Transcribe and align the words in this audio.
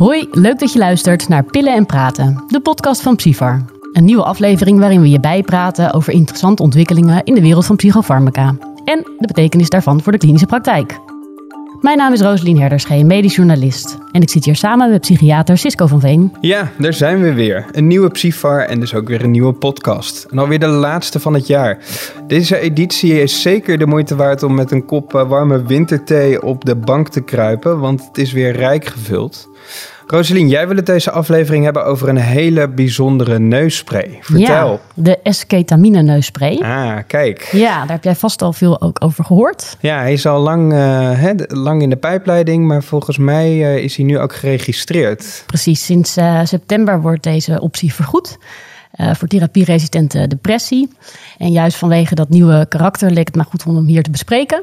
Hoi, 0.00 0.28
leuk 0.30 0.58
dat 0.58 0.72
je 0.72 0.78
luistert 0.78 1.28
naar 1.28 1.44
Pillen 1.44 1.74
en 1.74 1.86
Praten, 1.86 2.44
de 2.46 2.60
podcast 2.60 3.02
van 3.02 3.16
Psyfar. 3.16 3.64
Een 3.92 4.04
nieuwe 4.04 4.22
aflevering 4.22 4.78
waarin 4.78 5.00
we 5.00 5.10
je 5.10 5.20
bijpraten 5.20 5.92
over 5.92 6.12
interessante 6.12 6.62
ontwikkelingen 6.62 7.24
in 7.24 7.34
de 7.34 7.40
wereld 7.40 7.66
van 7.66 7.76
psychofarmaca 7.76 8.56
en 8.84 8.98
de 9.18 9.26
betekenis 9.26 9.68
daarvan 9.68 10.02
voor 10.02 10.12
de 10.12 10.18
klinische 10.18 10.46
praktijk. 10.46 11.09
Mijn 11.80 11.96
naam 11.96 12.12
is 12.12 12.20
Rosalien 12.20 12.60
Herderschee, 12.60 13.04
medisch 13.04 13.34
journalist. 13.34 13.98
En 14.12 14.22
ik 14.22 14.30
zit 14.30 14.44
hier 14.44 14.56
samen 14.56 14.90
met 14.90 15.00
psychiater 15.00 15.58
Cisco 15.58 15.86
van 15.86 16.00
Veen. 16.00 16.36
Ja, 16.40 16.70
daar 16.78 16.92
zijn 16.92 17.22
we 17.22 17.32
weer. 17.32 17.66
Een 17.72 17.86
nieuwe 17.86 18.08
Psyfar 18.08 18.60
en 18.60 18.80
dus 18.80 18.94
ook 18.94 19.08
weer 19.08 19.24
een 19.24 19.30
nieuwe 19.30 19.52
podcast. 19.52 20.26
En 20.30 20.38
alweer 20.38 20.58
de 20.58 20.66
laatste 20.66 21.20
van 21.20 21.34
het 21.34 21.46
jaar. 21.46 21.78
Deze 22.26 22.58
editie 22.58 23.22
is 23.22 23.42
zeker 23.42 23.78
de 23.78 23.86
moeite 23.86 24.16
waard 24.16 24.42
om 24.42 24.54
met 24.54 24.70
een 24.70 24.84
kop 24.84 25.14
eh, 25.14 25.28
warme 25.28 25.62
winterthee 25.62 26.42
op 26.42 26.64
de 26.64 26.76
bank 26.76 27.08
te 27.08 27.20
kruipen, 27.20 27.78
want 27.78 28.06
het 28.06 28.18
is 28.18 28.32
weer 28.32 28.52
rijk 28.52 28.86
gevuld. 28.86 29.48
Rosalien, 30.10 30.48
jij 30.48 30.68
wil 30.68 30.76
het 30.76 30.86
deze 30.86 31.10
aflevering 31.10 31.64
hebben 31.64 31.84
over 31.84 32.08
een 32.08 32.16
hele 32.16 32.68
bijzondere 32.68 33.38
neusspray. 33.38 34.18
Vertel. 34.20 34.70
Ja, 34.70 34.78
de 34.94 35.18
esketamine 35.22 36.02
neusspray. 36.02 36.56
Ah, 36.56 36.96
kijk. 37.06 37.48
Ja, 37.52 37.78
daar 37.78 37.90
heb 37.90 38.04
jij 38.04 38.14
vast 38.14 38.42
al 38.42 38.52
veel 38.52 38.80
ook 38.80 39.04
over 39.04 39.24
gehoord. 39.24 39.76
Ja, 39.80 39.98
hij 39.98 40.12
is 40.12 40.26
al 40.26 40.40
lang, 40.40 40.72
uh, 40.72 40.78
hè, 41.14 41.32
lang 41.46 41.82
in 41.82 41.90
de 41.90 41.96
pijpleiding, 41.96 42.66
maar 42.66 42.82
volgens 42.82 43.18
mij 43.18 43.56
uh, 43.56 43.76
is 43.76 43.96
hij 43.96 44.04
nu 44.04 44.18
ook 44.18 44.34
geregistreerd. 44.34 45.42
Precies, 45.46 45.84
sinds 45.84 46.16
uh, 46.16 46.40
september 46.44 47.00
wordt 47.00 47.22
deze 47.22 47.60
optie 47.60 47.94
vergoed. 47.94 48.38
Uh, 48.96 49.14
voor 49.14 49.28
therapieresistente 49.28 50.26
depressie. 50.26 50.90
En 51.38 51.52
juist 51.52 51.76
vanwege 51.76 52.14
dat 52.14 52.28
nieuwe 52.28 52.66
karakter 52.68 53.10
leek 53.10 53.26
het 53.26 53.36
maar 53.36 53.44
goed 53.44 53.66
om 53.66 53.76
hem 53.76 53.86
hier 53.86 54.02
te 54.02 54.10
bespreken. 54.10 54.62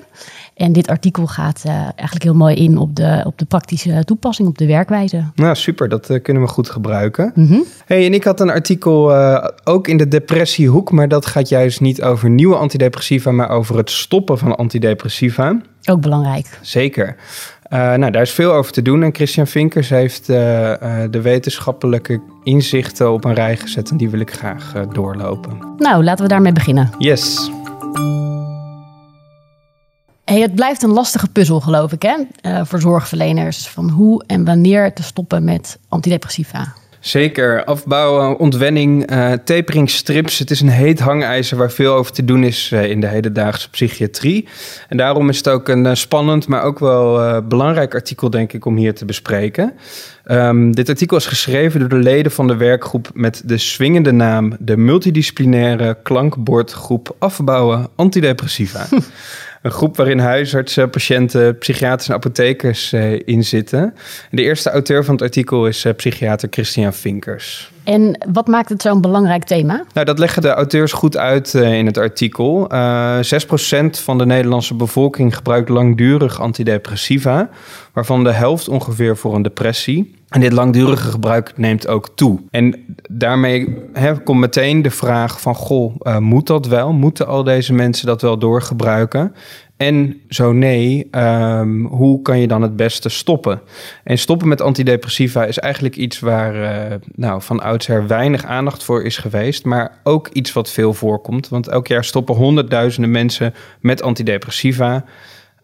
En 0.56 0.72
dit 0.72 0.88
artikel 0.88 1.28
gaat 1.28 1.64
uh, 1.66 1.74
eigenlijk 1.74 2.24
heel 2.24 2.34
mooi 2.34 2.56
in 2.56 2.78
op 2.78 2.96
de, 2.96 3.22
op 3.26 3.38
de 3.38 3.46
praktische 3.46 4.04
toepassing, 4.06 4.48
op 4.48 4.58
de 4.58 4.66
werkwijze. 4.66 5.24
Nou, 5.36 5.56
super, 5.56 5.90
dat 5.90 6.10
uh, 6.10 6.22
kunnen 6.22 6.44
we 6.44 6.50
goed 6.50 6.70
gebruiken. 6.70 7.32
Mm 7.36 7.48
-hmm. 7.48 7.64
hey, 7.86 8.06
en 8.06 8.14
ik 8.14 8.24
had 8.24 8.40
een 8.40 8.50
artikel 8.50 9.16
ook 9.64 9.88
in 9.88 9.98
de 9.98 10.08
depressiehoek, 10.08 10.92
maar 10.92 11.08
dat 11.08 11.26
gaat 11.26 11.50
juist 11.50 11.82
niet 11.82 12.02
over 12.02 12.30
nieuwe 12.30 12.56
antidepressiva, 12.56 13.32
maar 13.32 13.50
over 13.50 13.78
het 13.78 13.90
stoppen 13.90 14.38
van 14.38 14.56
antidepressiva. 14.56 15.62
Ook 15.90 16.02
belangrijk. 16.02 16.60
Zeker. 16.62 17.16
Uh, 17.70 17.94
nou, 17.94 18.12
daar 18.12 18.22
is 18.22 18.32
veel 18.32 18.52
over 18.52 18.72
te 18.72 18.82
doen. 18.82 19.04
En 19.04 19.16
Christian 19.16 19.48
Vinkers 19.48 19.90
heeft 19.90 20.30
uh, 20.30 20.38
uh, 20.38 21.04
de 21.10 21.22
wetenschappelijke 21.22 22.22
inzichten 22.44 23.12
op 23.12 23.26
een 23.26 23.34
rij 23.34 23.58
gezet. 23.58 23.90
En 23.90 23.98
die 23.98 24.10
wil 24.10 24.20
ik 24.20 24.34
graag 24.34 24.74
doorlopen. 24.94 25.76
Nou, 25.78 26.04
laten 26.04 26.24
we 26.24 26.30
daarmee 26.30 26.52
beginnen. 26.52 26.90
Yes. 26.98 27.52
Hey, 30.26 30.42
het 30.42 30.56
blijft 30.56 30.84
een 30.84 30.94
lastige 30.94 31.28
puzzel, 31.28 31.60
geloof 31.60 31.92
ik, 31.92 32.02
hè? 32.02 32.16
voor 32.66 32.82
zorgverleners. 32.82 33.68
Van 33.68 33.90
hoe 33.90 34.24
en 34.28 34.46
wanneer 34.46 34.94
te 34.94 35.04
stoppen 35.04 35.44
met 35.44 35.80
antidepressiva. 35.90 36.74
Zeker. 37.08 37.64
Afbouwen, 37.64 38.40
ontwenning, 38.40 39.12
uh, 39.12 39.32
tapering, 39.32 39.90
strips. 39.90 40.40
Het 40.40 40.52
is 40.52 40.62
een 40.62 40.70
heet 40.70 41.00
hangijzer 41.00 41.58
waar 41.58 41.72
veel 41.72 41.94
over 41.94 42.12
te 42.12 42.26
doen 42.26 42.44
is 42.44 42.72
uh, 42.74 42.90
in 42.90 43.02
de 43.02 43.08
hedendaagse 43.08 43.70
psychiatrie. 43.70 44.48
En 44.90 44.98
daarom 44.98 45.30
is 45.30 45.38
het 45.38 45.50
ook 45.50 45.68
een 45.68 45.98
spannend, 45.98 46.48
maar 46.48 46.64
ook 46.64 46.80
wel 46.80 47.42
belangrijk 47.42 47.94
artikel, 47.94 48.30
denk 48.30 48.54
ik, 48.54 48.66
om 48.66 48.76
hier 48.76 48.96
te 48.96 49.06
bespreken. 49.06 49.74
Um, 50.32 50.76
dit 50.76 50.90
artikel 50.90 51.18
is 51.18 51.26
geschreven 51.26 51.80
door 51.80 51.90
de 51.90 51.96
leden 51.96 52.32
van 52.32 52.48
de 52.48 52.56
werkgroep 52.56 53.10
met 53.14 53.42
de 53.46 53.58
swingende 53.58 54.12
naam 54.12 54.56
de 54.60 54.78
multidisciplinaire 54.78 55.98
klankbordgroep 56.04 57.16
afbouwen 57.20 57.88
antidepressiva. 57.96 58.86
Een 59.68 59.74
groep 59.74 59.98
waarin 59.98 60.20
huisartsen, 60.20 60.90
patiënten, 60.90 61.58
psychiaters 61.58 62.08
en 62.08 62.16
apothekers 62.16 62.94
uh, 62.94 63.20
in 63.26 63.44
zitten. 63.44 63.94
De 64.32 64.42
eerste 64.42 64.70
auteur 64.70 65.04
van 65.04 65.14
het 65.14 65.24
artikel 65.24 65.68
is 65.68 65.86
uh, 65.86 65.94
psychiater 65.94 66.48
Christian 66.52 66.94
Vinkers. 66.94 67.72
En 67.88 68.28
wat 68.32 68.48
maakt 68.48 68.70
het 68.70 68.82
zo'n 68.82 69.02
belangrijk 69.02 69.44
thema? 69.44 69.84
Nou, 69.94 70.06
dat 70.06 70.20
leggen 70.20 70.42
de 70.42 70.50
auteurs 70.50 70.92
goed 70.92 71.18
uit 71.18 71.54
uh, 71.54 71.78
in 71.78 71.86
het 71.86 71.98
artikel. 71.98 72.74
Uh, 72.74 73.18
6% 73.18 73.20
van 73.90 74.18
de 74.18 74.26
Nederlandse 74.26 74.74
bevolking 74.74 75.36
gebruikt 75.36 75.70
langdurig 75.70 76.40
antidepressiva, 76.42 77.50
waarvan 77.94 78.24
de 78.24 78.32
helft 78.32 78.68
ongeveer 78.68 79.18
voor 79.18 79.36
een 79.36 79.42
depressie. 79.42 80.16
En 80.30 80.42
dit 80.42 80.52
langdurige 80.54 81.10
gebruik 81.10 81.54
neemt 81.56 81.88
ook 81.88 82.10
toe. 82.16 82.40
En 82.52 82.86
daarmee 83.10 83.78
komt 84.24 84.40
meteen 84.40 84.82
de 84.82 84.92
vraag 84.92 85.42
van, 85.42 85.56
goh, 85.56 85.96
uh, 86.02 86.18
moet 86.18 86.48
dat 86.48 86.68
wel? 86.68 86.94
Moeten 86.94 87.28
al 87.28 87.44
deze 87.44 87.74
mensen 87.74 88.08
dat 88.08 88.22
wel 88.22 88.38
doorgebruiken? 88.38 89.34
En 89.78 90.22
zo 90.30 90.52
nee, 90.52 91.08
um, 91.12 91.86
hoe 91.86 92.22
kan 92.22 92.40
je 92.40 92.48
dan 92.48 92.62
het 92.62 92.76
beste 92.76 93.10
stoppen? 93.10 93.62
En 94.04 94.18
stoppen 94.18 94.48
met 94.48 94.62
antidepressiva 94.62 95.46
is 95.46 95.60
eigenlijk 95.60 95.96
iets 95.96 96.20
waar 96.20 96.56
uh, 96.56 96.96
nou, 97.16 97.42
van 97.42 97.62
oudsher 97.62 98.08
weinig 98.08 98.46
aandacht 98.46 98.84
voor 98.84 99.04
is 99.04 99.18
geweest, 99.18 99.66
maar 99.66 100.00
ook 100.04 100.28
iets 100.28 100.54
wat 100.54 100.72
veel 100.72 100.94
voorkomt. 100.94 101.50
Want 101.50 101.68
elk 101.68 101.88
jaar 101.88 102.04
stoppen 102.04 102.36
honderdduizenden 102.36 103.12
mensen 103.12 103.54
met 103.80 104.02
antidepressiva. 104.02 105.06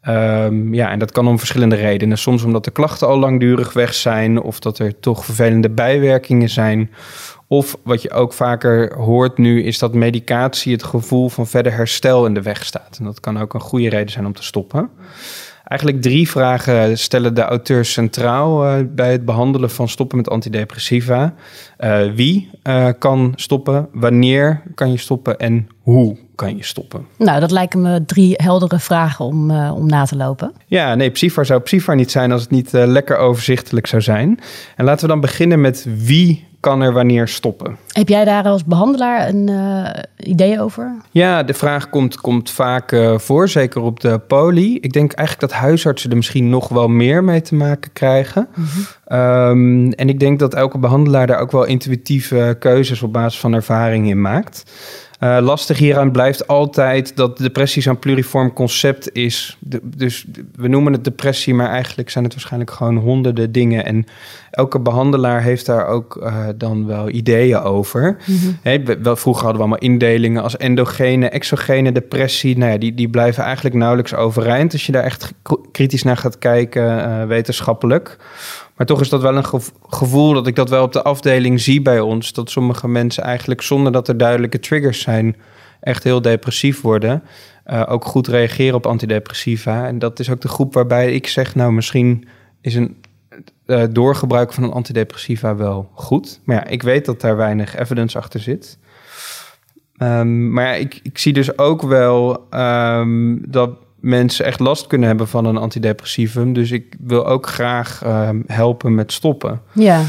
Um, 0.08 0.74
ja, 0.74 0.90
en 0.90 1.00
dat 1.00 1.12
kan 1.12 1.28
om 1.28 1.40
verschillende 1.40 1.76
redenen. 1.76 2.18
Soms 2.18 2.44
omdat 2.44 2.64
de 2.64 2.72
klachten 2.72 3.08
al 3.08 3.20
langdurig 3.20 3.74
weg 3.74 3.94
zijn, 3.94 4.42
of 4.42 4.60
dat 4.60 4.80
er 4.80 5.00
toch 5.00 5.26
vervelende 5.26 5.70
bijwerkingen 5.70 6.50
zijn. 6.50 6.92
Of 7.54 7.78
wat 7.84 8.02
je 8.02 8.12
ook 8.12 8.34
vaker 8.34 8.98
hoort 8.98 9.38
nu, 9.38 9.64
is 9.64 9.80
dat 9.80 9.94
medicatie 9.94 10.74
het 10.74 10.84
gevoel 10.84 11.30
van 11.30 11.48
verder 11.48 11.74
herstel 11.74 12.26
in 12.26 12.34
de 12.34 12.42
weg 12.42 12.66
staat. 12.66 12.96
En 13.00 13.06
dat 13.06 13.20
kan 13.20 13.40
ook 13.40 13.54
een 13.54 13.60
goede 13.60 13.90
reden 13.90 14.12
zijn 14.12 14.26
om 14.26 14.34
te 14.34 14.44
stoppen. 14.44 14.90
Eigenlijk 15.64 16.02
drie 16.02 16.30
vragen 16.30 16.98
stellen 16.98 17.34
de 17.34 17.42
auteurs 17.42 17.92
centraal 17.92 18.66
uh, 18.66 18.86
bij 18.90 19.12
het 19.12 19.26
behandelen 19.26 19.70
van 19.70 19.90
stoppen 19.90 20.18
met 20.18 20.30
antidepressiva. 20.30 21.34
Uh, 21.80 22.12
wie 22.16 22.50
uh, 22.64 22.88
kan 23.00 23.34
stoppen, 23.36 23.88
wanneer 23.92 24.62
kan 24.76 24.92
je 24.92 24.98
stoppen 24.98 25.40
en 25.40 25.68
hoe 25.82 26.18
kan 26.36 26.58
je 26.58 26.64
stoppen? 26.64 27.06
Nou, 27.18 27.40
dat 27.40 27.52
lijken 27.52 27.82
me 27.82 28.06
drie 28.06 28.34
heldere 28.36 28.80
vragen 28.80 29.26
om, 29.26 29.52
om 29.52 29.88
na 29.88 30.06
te 30.06 30.16
lopen. 30.16 30.54
Ja, 30.66 30.96
nee, 30.96 31.10
Psyfar 31.10 31.46
zou 31.46 31.62
Psyfar 31.62 31.96
niet 31.96 32.12
zijn 32.12 32.32
als 32.32 32.42
het 32.42 32.52
niet 32.52 32.72
lekker 32.72 33.18
overzichtelijk 33.18 33.88
zou 33.88 34.02
zijn. 34.02 34.40
En 34.76 34.86
laten 34.86 35.02
we 35.02 35.12
dan 35.12 35.22
beginnen 35.22 35.62
met 35.62 35.86
wie 35.98 36.52
kan 36.64 36.82
er 36.82 36.94
wanneer 36.94 37.28
stoppen. 37.28 37.78
Heb 37.88 38.10
jij 38.10 38.26
daar 38.26 38.44
als 38.44 38.66
behandelaar 38.66 39.28
een 39.28 39.50
uh, 39.50 39.90
idee 40.18 40.62
over? 40.62 40.96
Ja, 41.12 41.44
de 41.44 41.54
vraag 41.54 41.90
komt, 41.90 42.22
komt 42.22 42.50
vaak 42.50 42.92
uh, 42.92 43.18
voor, 43.18 43.50
zeker 43.50 43.82
op 43.82 44.00
de 44.00 44.20
poli. 44.20 44.78
Ik 44.80 44.94
denk 44.94 45.12
eigenlijk 45.12 45.52
dat 45.52 45.60
huisartsen 45.60 46.10
er 46.10 46.16
misschien 46.16 46.50
nog 46.50 46.70
wel 46.70 46.88
meer 46.88 47.24
mee 47.24 47.42
te 47.42 47.56
maken 47.56 47.94
krijgen. 47.94 48.48
Mm 48.56 48.66
-hmm. 48.66 49.20
um, 49.20 49.92
en 49.92 50.10
ik 50.10 50.20
denk 50.20 50.40
dat 50.40 50.54
elke 50.54 50.78
behandelaar 50.78 51.28
daar 51.28 51.40
ook 51.40 51.52
wel 51.52 51.66
intuïtieve 51.66 52.56
keuzes 52.60 53.02
op 53.02 53.14
basis 53.14 53.40
van 53.40 53.54
ervaring 53.54 54.10
in 54.10 54.22
maakt. 54.22 54.64
Uh, 55.24 55.38
lastig 55.42 55.78
hieraan 55.78 56.12
blijft 56.12 56.48
altijd 56.48 57.16
dat 57.16 57.38
depressie 57.38 57.82
zo'n 57.82 58.00
pluriform 58.00 58.54
concept 58.54 59.12
is. 59.12 59.58
De, 59.60 59.80
dus 59.84 60.26
we 60.56 60.68
noemen 60.68 60.94
het 60.94 61.04
depressie, 61.04 61.54
maar 61.54 61.70
eigenlijk 61.70 62.10
zijn 62.10 62.24
het 62.24 62.34
waarschijnlijk 62.34 62.72
gewoon 62.72 62.98
honderden 62.98 63.52
dingen. 63.52 63.86
En 63.86 64.06
elke 64.52 64.80
behandelaar 64.80 65.42
heeft 65.42 65.66
daar 65.66 65.88
ook 65.88 66.20
uh, 66.24 66.46
dan 66.56 66.86
wel 66.86 67.10
ideeën 67.10 67.60
over. 67.60 68.18
Wel, 69.02 69.16
vroeger 69.16 69.44
hadden 69.44 69.62
we 69.62 69.68
allemaal 69.68 69.90
indelingen 69.90 70.44
als 70.44 70.58
endogene, 70.58 71.30
exogene 71.30 71.92
depressie. 71.92 72.58
Nou 72.58 72.72
ja, 72.72 72.78
die, 72.78 72.94
die 72.94 73.10
blijven 73.10 73.44
eigenlijk 73.44 73.76
nauwelijks 73.76 74.16
overeind 74.16 74.74
als 74.74 74.86
je 74.86 74.92
daar 74.92 75.04
echt 75.04 75.34
kritisch 75.72 76.04
naar 76.04 76.18
gaat 76.18 76.38
kijken, 76.38 76.98
uh, 76.98 77.26
wetenschappelijk. 77.26 78.18
Maar 78.84 78.92
toch 78.92 79.02
is 79.02 79.10
dat 79.10 79.22
wel 79.22 79.36
een 79.36 79.62
gevoel 79.90 80.34
dat 80.34 80.48
ik 80.48 80.56
dat 80.56 80.70
wel 80.70 80.84
op 80.84 80.92
de 80.92 81.04
afdeling 81.04 81.62
zie 81.62 81.82
bij 81.82 82.00
ons. 82.00 82.34
Dat 82.34 82.50
sommige 82.50 82.88
mensen 82.88 83.24
eigenlijk 83.24 83.62
zonder 83.62 83.92
dat 83.92 84.08
er 84.08 84.18
duidelijke 84.18 84.60
triggers 84.60 85.02
zijn, 85.02 85.36
echt 85.80 86.04
heel 86.04 86.22
depressief 86.22 86.82
worden. 86.82 87.24
Uh, 87.68 87.84
ook 87.88 88.06
goed 88.06 88.28
reageren 88.28 88.76
op 88.76 88.86
antidepressiva. 88.86 89.88
En 89.88 90.00
dat 90.00 90.20
is 90.20 90.30
ook 90.30 90.42
de 90.42 90.48
groep 90.48 90.74
waarbij 90.74 91.14
ik 91.14 91.28
zeg, 91.28 91.56
nou 91.56 91.74
misschien 91.74 92.28
is 92.62 92.76
een 92.76 92.96
uh, 93.66 93.84
doorgebruik 93.92 94.54
van 94.54 94.64
een 94.64 94.72
antidepressiva 94.72 95.56
wel 95.56 95.90
goed. 95.94 96.40
Maar 96.44 96.56
ja, 96.56 96.66
ik 96.66 96.82
weet 96.82 97.06
dat 97.06 97.22
daar 97.22 97.38
weinig 97.38 97.76
evidence 97.76 98.18
achter 98.18 98.40
zit. 98.40 98.78
Um, 99.98 100.52
maar 100.52 100.80
ik, 100.80 101.00
ik 101.04 101.18
zie 101.18 101.34
dus 101.34 101.58
ook 101.58 101.82
wel 101.82 102.48
um, 102.52 103.42
dat 103.48 103.70
mensen 104.04 104.46
echt 104.46 104.60
last 104.60 104.88
kunnen 104.88 105.08
hebben 105.08 105.28
van 105.28 105.46
een 105.46 105.58
antidepressivum. 105.58 106.54
Dus 106.54 106.72
ik 106.72 106.96
wil 107.00 107.28
ook 107.28 107.48
graag 107.48 108.02
uh, 108.06 108.30
helpen 108.48 108.96
met 108.96 109.12
stoppen. 109.12 109.62
Ja. 109.72 110.04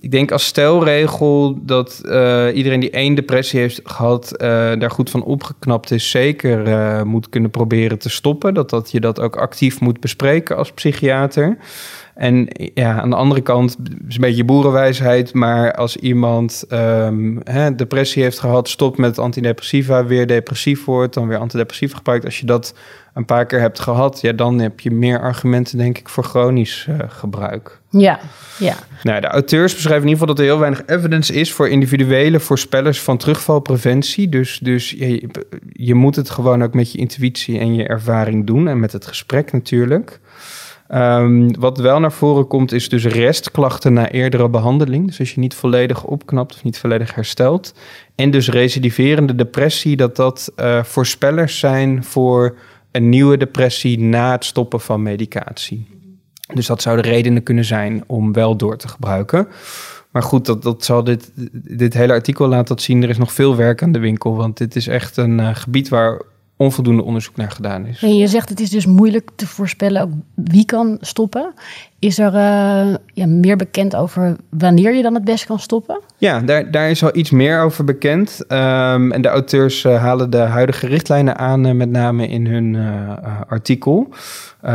Ik 0.00 0.10
denk 0.10 0.32
als 0.32 0.44
stelregel 0.44 1.58
dat 1.62 2.00
uh, 2.04 2.46
iedereen 2.54 2.80
die 2.80 2.90
één 2.90 3.14
depressie 3.14 3.60
heeft 3.60 3.80
gehad, 3.84 4.32
uh, 4.32 4.38
daar 4.78 4.90
goed 4.90 5.10
van 5.10 5.22
opgeknapt 5.22 5.90
is, 5.90 6.10
zeker 6.10 6.68
uh, 6.68 7.02
moet 7.02 7.28
kunnen 7.28 7.50
proberen 7.50 7.98
te 7.98 8.10
stoppen. 8.10 8.54
Dat, 8.54 8.70
dat 8.70 8.90
je 8.90 9.00
dat 9.00 9.20
ook 9.20 9.36
actief 9.36 9.80
moet 9.80 10.00
bespreken 10.00 10.56
als 10.56 10.72
psychiater. 10.72 11.56
En 12.20 12.48
ja, 12.74 13.00
aan 13.00 13.10
de 13.10 13.16
andere 13.16 13.40
kant 13.40 13.76
is 14.08 14.14
een 14.14 14.20
beetje 14.20 14.44
boerenwijsheid, 14.44 15.34
maar 15.34 15.74
als 15.74 15.96
iemand 15.96 16.64
um, 16.72 17.40
hè, 17.44 17.74
depressie 17.74 18.22
heeft 18.22 18.38
gehad, 18.38 18.68
stopt 18.68 18.98
met 18.98 19.18
antidepressiva, 19.18 20.04
weer 20.04 20.26
depressief 20.26 20.84
wordt, 20.84 21.14
dan 21.14 21.28
weer 21.28 21.38
antidepressief 21.38 21.92
gebruikt. 21.92 22.24
Als 22.24 22.40
je 22.40 22.46
dat 22.46 22.74
een 23.14 23.24
paar 23.24 23.46
keer 23.46 23.60
hebt 23.60 23.80
gehad, 23.80 24.20
ja, 24.20 24.32
dan 24.32 24.58
heb 24.58 24.80
je 24.80 24.90
meer 24.90 25.20
argumenten, 25.20 25.78
denk 25.78 25.98
ik, 25.98 26.08
voor 26.08 26.24
chronisch 26.24 26.86
uh, 26.90 26.96
gebruik. 27.08 27.80
Ja, 27.90 28.20
ja. 28.58 28.74
Nou, 29.02 29.20
de 29.20 29.26
auteurs 29.26 29.74
beschrijven 29.74 30.02
in 30.02 30.08
ieder 30.08 30.20
geval 30.20 30.34
dat 30.34 30.44
er 30.44 30.50
heel 30.50 30.60
weinig 30.60 30.82
evidence 30.86 31.32
is 31.32 31.52
voor 31.52 31.68
individuele 31.68 32.40
voorspellers 32.40 33.00
van 33.00 33.16
terugvalpreventie. 33.16 34.28
Dus, 34.28 34.58
dus 34.62 34.90
je, 34.90 35.28
je 35.72 35.94
moet 35.94 36.16
het 36.16 36.30
gewoon 36.30 36.62
ook 36.62 36.74
met 36.74 36.92
je 36.92 36.98
intuïtie 36.98 37.58
en 37.58 37.74
je 37.74 37.86
ervaring 37.86 38.46
doen 38.46 38.68
en 38.68 38.80
met 38.80 38.92
het 38.92 39.06
gesprek 39.06 39.52
natuurlijk. 39.52 40.20
Um, 40.94 41.58
wat 41.58 41.78
wel 41.78 42.00
naar 42.00 42.12
voren 42.12 42.46
komt, 42.46 42.72
is 42.72 42.88
dus 42.88 43.04
restklachten 43.04 43.92
na 43.92 44.10
eerdere 44.10 44.48
behandeling. 44.48 45.06
Dus 45.06 45.18
als 45.18 45.34
je 45.34 45.40
niet 45.40 45.54
volledig 45.54 46.04
opknapt 46.04 46.54
of 46.54 46.64
niet 46.64 46.78
volledig 46.78 47.14
herstelt. 47.14 47.74
En 48.14 48.30
dus 48.30 48.48
recidiverende 48.48 49.34
depressie, 49.34 49.96
dat 49.96 50.16
dat 50.16 50.52
uh, 50.56 50.82
voorspellers 50.82 51.58
zijn 51.58 52.04
voor 52.04 52.56
een 52.90 53.08
nieuwe 53.08 53.36
depressie 53.36 54.00
na 54.00 54.32
het 54.32 54.44
stoppen 54.44 54.80
van 54.80 55.02
medicatie. 55.02 55.86
Dus 56.54 56.66
dat 56.66 56.82
zouden 56.82 57.04
redenen 57.04 57.42
kunnen 57.42 57.64
zijn 57.64 58.04
om 58.06 58.32
wel 58.32 58.56
door 58.56 58.76
te 58.76 58.88
gebruiken. 58.88 59.48
Maar 60.10 60.22
goed, 60.22 60.46
dat, 60.46 60.62
dat 60.62 60.84
zal 60.84 61.04
dit, 61.04 61.30
dit 61.52 61.94
hele 61.94 62.12
artikel 62.12 62.48
laten 62.48 62.66
dat 62.66 62.82
zien. 62.82 63.02
Er 63.02 63.08
is 63.08 63.18
nog 63.18 63.32
veel 63.32 63.56
werk 63.56 63.82
aan 63.82 63.92
de 63.92 63.98
winkel. 63.98 64.36
Want 64.36 64.56
dit 64.56 64.76
is 64.76 64.86
echt 64.86 65.16
een 65.16 65.38
uh, 65.38 65.54
gebied 65.54 65.88
waar 65.88 66.22
onvoldoende 66.60 67.02
onderzoek 67.02 67.36
naar 67.36 67.50
gedaan 67.50 67.86
is. 67.86 68.02
En 68.02 68.16
je 68.16 68.26
zegt 68.26 68.48
het 68.48 68.60
is 68.60 68.70
dus 68.70 68.86
moeilijk 68.86 69.30
te 69.36 69.46
voorspellen 69.46 70.02
ook 70.02 70.10
wie 70.34 70.64
kan 70.64 70.98
stoppen. 71.00 71.54
Is 72.00 72.18
er 72.18 72.34
uh, 72.34 72.94
ja, 73.14 73.26
meer 73.26 73.56
bekend 73.56 73.96
over 73.96 74.36
wanneer 74.50 74.94
je 74.94 75.02
dan 75.02 75.14
het 75.14 75.24
best 75.24 75.46
kan 75.46 75.58
stoppen? 75.58 76.00
Ja, 76.18 76.40
daar, 76.40 76.70
daar 76.70 76.90
is 76.90 77.02
al 77.02 77.16
iets 77.16 77.30
meer 77.30 77.60
over 77.60 77.84
bekend. 77.84 78.44
Um, 78.48 79.12
en 79.12 79.22
de 79.22 79.28
auteurs 79.28 79.84
uh, 79.84 80.02
halen 80.02 80.30
de 80.30 80.36
huidige 80.36 80.86
richtlijnen 80.86 81.38
aan, 81.38 81.66
uh, 81.66 81.72
met 81.72 81.90
name 81.90 82.28
in 82.28 82.46
hun 82.46 82.76
artikel. 83.48 84.08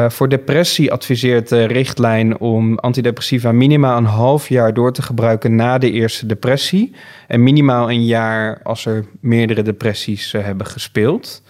voor 0.08 0.30
depressie 0.30 0.92
adviseert 0.92 1.50
de 1.50 1.64
richtlijn 1.64 2.40
om 2.40 2.80
antidepressiva 2.80 3.52
minimaal 3.52 3.98
een 3.98 4.06
half 4.06 4.50
jaar 4.50 4.74
door 4.74 4.94
te 4.94 5.02
gebruiken 5.02 5.56
na 5.56 5.78
de 5.78 5.92
eerste 5.92 6.26
depressie. 6.26 6.96
En 7.28 7.44
minimaal 7.44 7.90
een 7.90 8.06
jaar 8.06 8.60
als 8.64 8.86
er 8.86 9.06
meerdere 9.20 9.62
depressies 9.62 10.32
hebben 10.32 10.66
gespeeld. 10.66 11.42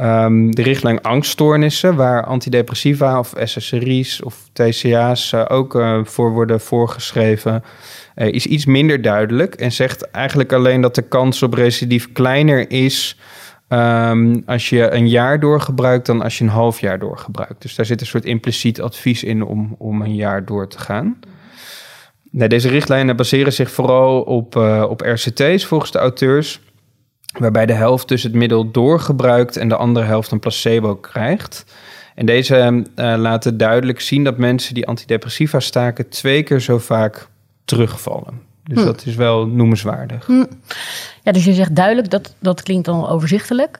Um, 0.00 0.54
de 0.54 0.62
richtlijn 0.62 1.02
angststoornissen, 1.02 1.96
waar 1.96 2.24
antidepressiva 2.24 3.18
of 3.18 3.34
SSRI's 3.42 4.24
of 4.24 4.48
TCA's 4.52 5.32
uh, 5.32 5.44
ook 5.48 5.74
uh, 5.74 6.04
voor 6.04 6.32
worden 6.32 6.60
voorgeschreven, 6.60 7.64
uh, 8.16 8.26
is 8.26 8.46
iets 8.46 8.66
minder 8.66 9.02
duidelijk 9.02 9.54
en 9.54 9.72
zegt 9.72 10.10
eigenlijk 10.10 10.52
alleen 10.52 10.80
dat 10.80 10.94
de 10.94 11.02
kans 11.02 11.42
op 11.42 11.54
recidief 11.54 12.12
kleiner 12.12 12.70
is 12.70 13.18
um, 13.68 14.42
als 14.46 14.68
je 14.68 14.90
een 14.90 15.08
jaar 15.08 15.40
doorgebruikt 15.40 16.06
dan 16.06 16.22
als 16.22 16.38
je 16.38 16.44
een 16.44 16.50
half 16.50 16.80
jaar 16.80 16.98
doorgebruikt. 16.98 17.62
Dus 17.62 17.74
daar 17.74 17.86
zit 17.86 18.00
een 18.00 18.06
soort 18.06 18.24
impliciet 18.24 18.80
advies 18.80 19.24
in 19.24 19.42
om, 19.42 19.74
om 19.78 20.02
een 20.02 20.14
jaar 20.14 20.44
door 20.44 20.68
te 20.68 20.78
gaan. 20.78 21.18
Deze 22.30 22.68
richtlijnen 22.68 23.16
baseren 23.16 23.52
zich 23.52 23.70
vooral 23.70 24.22
op, 24.22 24.56
op 24.88 25.00
RCT's 25.00 25.64
volgens 25.64 25.90
de 25.90 25.98
auteurs 25.98 26.60
waarbij 27.38 27.66
de 27.66 27.72
helft 27.72 28.08
dus 28.08 28.22
het 28.22 28.34
middel 28.34 28.70
doorgebruikt 28.70 29.56
en 29.56 29.68
de 29.68 29.76
andere 29.76 30.06
helft 30.06 30.30
een 30.30 30.38
placebo 30.38 30.96
krijgt. 30.96 31.64
En 32.14 32.26
deze 32.26 32.84
uh, 32.96 33.14
laten 33.16 33.56
duidelijk 33.56 34.00
zien 34.00 34.24
dat 34.24 34.36
mensen 34.36 34.74
die 34.74 34.86
antidepressiva 34.86 35.60
staken 35.60 36.08
twee 36.08 36.42
keer 36.42 36.60
zo 36.60 36.78
vaak 36.78 37.28
terugvallen. 37.64 38.40
Dus 38.64 38.78
hm. 38.78 38.84
dat 38.84 39.06
is 39.06 39.14
wel 39.14 39.46
noemenswaardig. 39.46 40.26
Hm. 40.26 40.44
Ja, 41.22 41.32
dus 41.32 41.44
je 41.44 41.52
zegt 41.52 41.76
duidelijk, 41.76 42.10
dat, 42.10 42.34
dat 42.38 42.62
klinkt 42.62 42.84
dan 42.84 43.08
overzichtelijk 43.08 43.78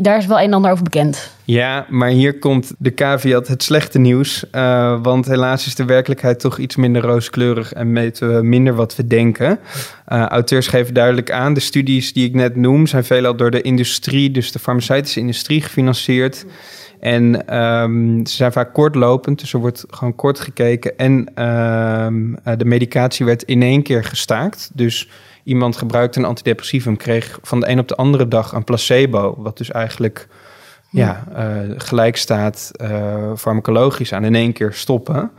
daar 0.00 0.18
is 0.18 0.26
wel 0.26 0.38
een 0.38 0.44
en 0.44 0.52
ander 0.52 0.70
over 0.70 0.84
bekend. 0.84 1.36
Ja, 1.44 1.86
maar 1.88 2.08
hier 2.08 2.38
komt 2.38 2.72
de 2.78 2.94
caveat, 2.94 3.48
het 3.48 3.62
slechte 3.62 3.98
nieuws. 3.98 4.44
Uh, 4.52 4.98
want 5.02 5.26
helaas 5.26 5.66
is 5.66 5.74
de 5.74 5.84
werkelijkheid 5.84 6.40
toch 6.40 6.58
iets 6.58 6.76
minder 6.76 7.02
rooskleurig 7.02 7.72
en 7.72 7.92
meten 7.92 8.34
we 8.34 8.42
minder 8.42 8.74
wat 8.74 8.96
we 8.96 9.06
denken. 9.06 9.58
Uh, 10.08 10.26
auteurs 10.26 10.66
geven 10.66 10.94
duidelijk 10.94 11.30
aan, 11.30 11.54
de 11.54 11.60
studies 11.60 12.12
die 12.12 12.26
ik 12.26 12.34
net 12.34 12.56
noem 12.56 12.86
zijn 12.86 13.04
veelal 13.04 13.36
door 13.36 13.50
de 13.50 13.62
industrie, 13.62 14.30
dus 14.30 14.52
de 14.52 14.58
farmaceutische 14.58 15.20
industrie, 15.20 15.62
gefinancierd. 15.62 16.46
En 17.00 17.56
um, 17.58 18.26
ze 18.26 18.34
zijn 18.34 18.52
vaak 18.52 18.72
kortlopend, 18.72 19.40
dus 19.40 19.52
er 19.52 19.60
wordt 19.60 19.84
gewoon 19.90 20.14
kort 20.14 20.40
gekeken. 20.40 20.96
En 20.96 21.44
um, 21.44 22.36
de 22.56 22.64
medicatie 22.64 23.26
werd 23.26 23.42
in 23.42 23.62
één 23.62 23.82
keer 23.82 24.04
gestaakt. 24.04 24.70
Dus 24.74 25.08
iemand 25.48 25.76
gebruikte 25.76 26.18
een 26.18 26.24
antidepressivum, 26.24 26.96
kreeg 26.96 27.38
van 27.42 27.60
de 27.60 27.68
een 27.68 27.78
op 27.78 27.88
de 27.88 27.94
andere 27.94 28.28
dag 28.28 28.52
een 28.52 28.64
placebo, 28.64 29.34
wat 29.38 29.58
dus 29.58 29.70
eigenlijk 29.70 30.28
ja, 30.90 31.24
uh, 31.36 31.74
gelijk 31.76 32.16
staat 32.16 32.70
uh, 32.82 33.32
farmacologisch 33.36 34.12
aan 34.12 34.24
in 34.24 34.34
één 34.34 34.52
keer 34.52 34.72
stoppen. 34.72 35.30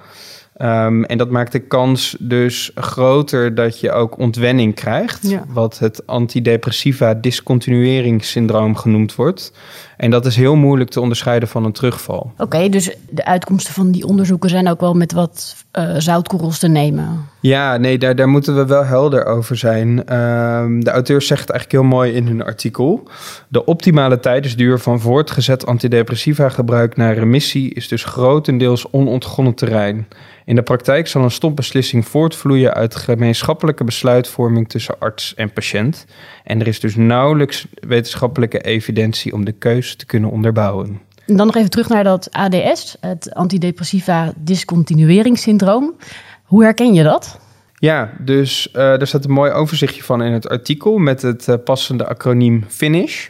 Um, 0.61 1.05
en 1.05 1.17
dat 1.17 1.29
maakt 1.29 1.51
de 1.51 1.59
kans 1.59 2.15
dus 2.19 2.71
groter 2.75 3.55
dat 3.55 3.79
je 3.79 3.91
ook 3.91 4.17
ontwenning 4.17 4.75
krijgt, 4.75 5.29
ja. 5.29 5.43
wat 5.47 5.79
het 5.79 6.07
antidepressiva 6.07 7.13
discontinueringssyndroom 7.13 8.75
genoemd 8.75 9.15
wordt. 9.15 9.51
En 9.99 10.09
dat 10.09 10.25
is 10.25 10.35
heel 10.35 10.55
moeilijk 10.55 10.89
te 10.89 11.01
onderscheiden 11.01 11.49
van 11.49 11.65
een 11.65 11.71
terugval. 11.71 12.31
Oké, 12.37 12.69
dus 12.69 12.95
de 13.09 13.25
uitkomsten 13.25 13.73
van 13.73 13.91
die 13.91 14.05
onderzoeken 14.05 14.49
zijn 14.49 14.69
ook 14.69 14.79
wel 14.79 14.93
met 14.93 15.11
wat 15.11 15.55
uh, 15.79 15.95
zoutkorrels 15.97 16.59
te 16.59 16.67
nemen. 16.67 17.27
Ja, 17.41 17.77
nee, 17.77 17.97
daar, 17.97 18.15
daar 18.15 18.29
moeten 18.29 18.55
we 18.55 18.65
wel 18.65 18.85
helder 18.85 19.25
over 19.25 19.57
zijn. 19.57 19.89
Um, 19.89 20.83
de 20.83 20.91
auteurs 20.91 21.27
zegt 21.27 21.41
het 21.41 21.49
eigenlijk 21.49 21.81
heel 21.81 21.97
mooi 21.97 22.13
in 22.13 22.27
hun 22.27 22.43
artikel. 22.43 23.09
De 23.47 23.65
optimale 23.65 24.19
tijdsduur 24.19 24.79
van 24.79 24.99
voortgezet 24.99 25.65
antidepressiva 25.65 26.49
gebruik 26.49 26.95
naar 26.95 27.13
remissie 27.13 27.73
is 27.73 27.87
dus 27.87 28.03
grotendeels 28.03 28.91
onontgonnen 28.91 29.53
terrein. 29.53 30.07
In 30.45 30.55
de 30.55 30.63
praktijk 30.63 31.07
zal 31.07 31.23
een 31.23 31.31
stopbeslissing 31.31 32.07
voortvloeien 32.07 32.73
uit 32.73 32.95
gemeenschappelijke 32.95 33.83
besluitvorming 33.83 34.69
tussen 34.69 34.99
arts 34.99 35.33
en 35.35 35.53
patiënt. 35.53 36.05
En 36.43 36.59
er 36.59 36.67
is 36.67 36.79
dus 36.79 36.95
nauwelijks 36.95 37.67
wetenschappelijke 37.73 38.61
evidentie 38.61 39.33
om 39.33 39.45
de 39.45 39.51
keuze 39.51 39.88
te 39.95 40.05
kunnen 40.05 40.31
onderbouwen. 40.31 41.01
En 41.25 41.37
dan 41.37 41.45
nog 41.45 41.55
even 41.55 41.69
terug 41.69 41.89
naar 41.89 42.03
dat 42.03 42.31
ADS, 42.31 42.97
het 42.99 43.33
antidepressiva 43.33 44.33
discontinueringssyndroom. 44.37 45.95
Hoe 46.43 46.63
herken 46.63 46.93
je 46.93 47.03
dat? 47.03 47.39
Ja, 47.73 48.13
dus 48.19 48.69
uh, 48.73 48.99
er 48.99 49.07
staat 49.07 49.25
een 49.25 49.31
mooi 49.31 49.51
overzichtje 49.51 50.03
van 50.03 50.23
in 50.23 50.31
het 50.31 50.49
artikel 50.49 50.97
met 50.97 51.21
het 51.21 51.47
uh, 51.47 51.55
passende 51.63 52.05
acroniem 52.05 52.63
FINISH. 52.67 53.29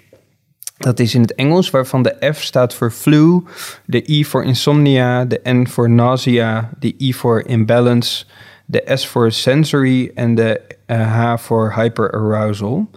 Dat 0.78 1.00
is 1.00 1.16
in 1.16 1.22
het 1.22 1.36
Engels, 1.36 1.70
waarvan 1.70 2.04
de 2.04 2.34
F 2.34 2.42
staat 2.42 2.74
voor 2.74 2.92
flu, 2.92 3.44
de 3.86 4.10
I 4.10 4.26
voor 4.26 4.44
insomnia, 4.44 5.26
de 5.26 5.40
N 5.44 5.68
voor 5.68 5.90
nausea, 5.90 6.70
de 6.80 6.96
I 6.98 7.14
voor 7.14 7.44
imbalance, 7.46 8.26
de 8.66 8.92
S 8.94 9.08
voor 9.08 9.32
sensory 9.32 10.12
en 10.16 10.36
de 10.36 10.62
uh, 10.88 11.16
H 11.16 11.38
voor 11.38 11.74
hyperarousal. 11.76 12.90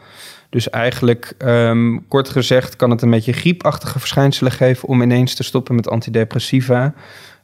Dus 0.53 0.71
eigenlijk, 0.71 1.35
um, 1.39 2.05
kort 2.09 2.29
gezegd, 2.29 2.77
kan 2.77 2.91
het 2.91 3.03
een 3.03 3.11
beetje 3.11 3.33
griepachtige 3.33 3.99
verschijnselen 3.99 4.53
geven 4.53 4.89
om 4.89 5.03
ineens 5.03 5.35
te 5.35 5.43
stoppen 5.43 5.75
met 5.75 5.89
antidepressiva. 5.89 6.95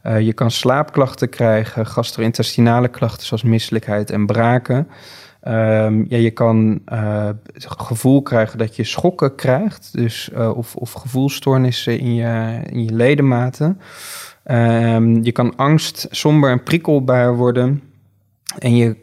Uh, 0.07 0.21
je 0.21 0.33
kan 0.33 0.51
slaapklachten 0.51 1.29
krijgen, 1.29 1.87
gastrointestinale 1.87 2.89
klachten 2.89 3.27
zoals 3.27 3.43
misselijkheid 3.43 4.11
en 4.11 4.27
braken. 4.27 4.89
Um, 5.49 6.07
ja, 6.09 6.17
je 6.17 6.31
kan 6.31 6.81
het 7.53 7.67
gevoel 7.67 8.23
krijgen 8.23 8.59
dat 8.59 8.77
je 8.77 8.85
schokken 8.85 9.35
krijgt, 9.35 9.89
dus, 9.93 10.31
uh, 10.35 10.57
of, 10.57 10.77
of 10.77 10.93
gevoelstoornissen 10.93 11.99
in 11.99 12.15
je, 12.15 12.61
in 12.71 12.85
je 12.85 12.93
ledematen. 12.93 13.81
Um, 14.51 15.25
je 15.25 15.33
kan 15.33 15.57
angst, 15.57 16.07
somber 16.11 16.51
en 16.51 16.63
prikkelbaar 16.63 17.37
worden. 17.37 17.83
En 18.59 18.77
je, 18.77 18.97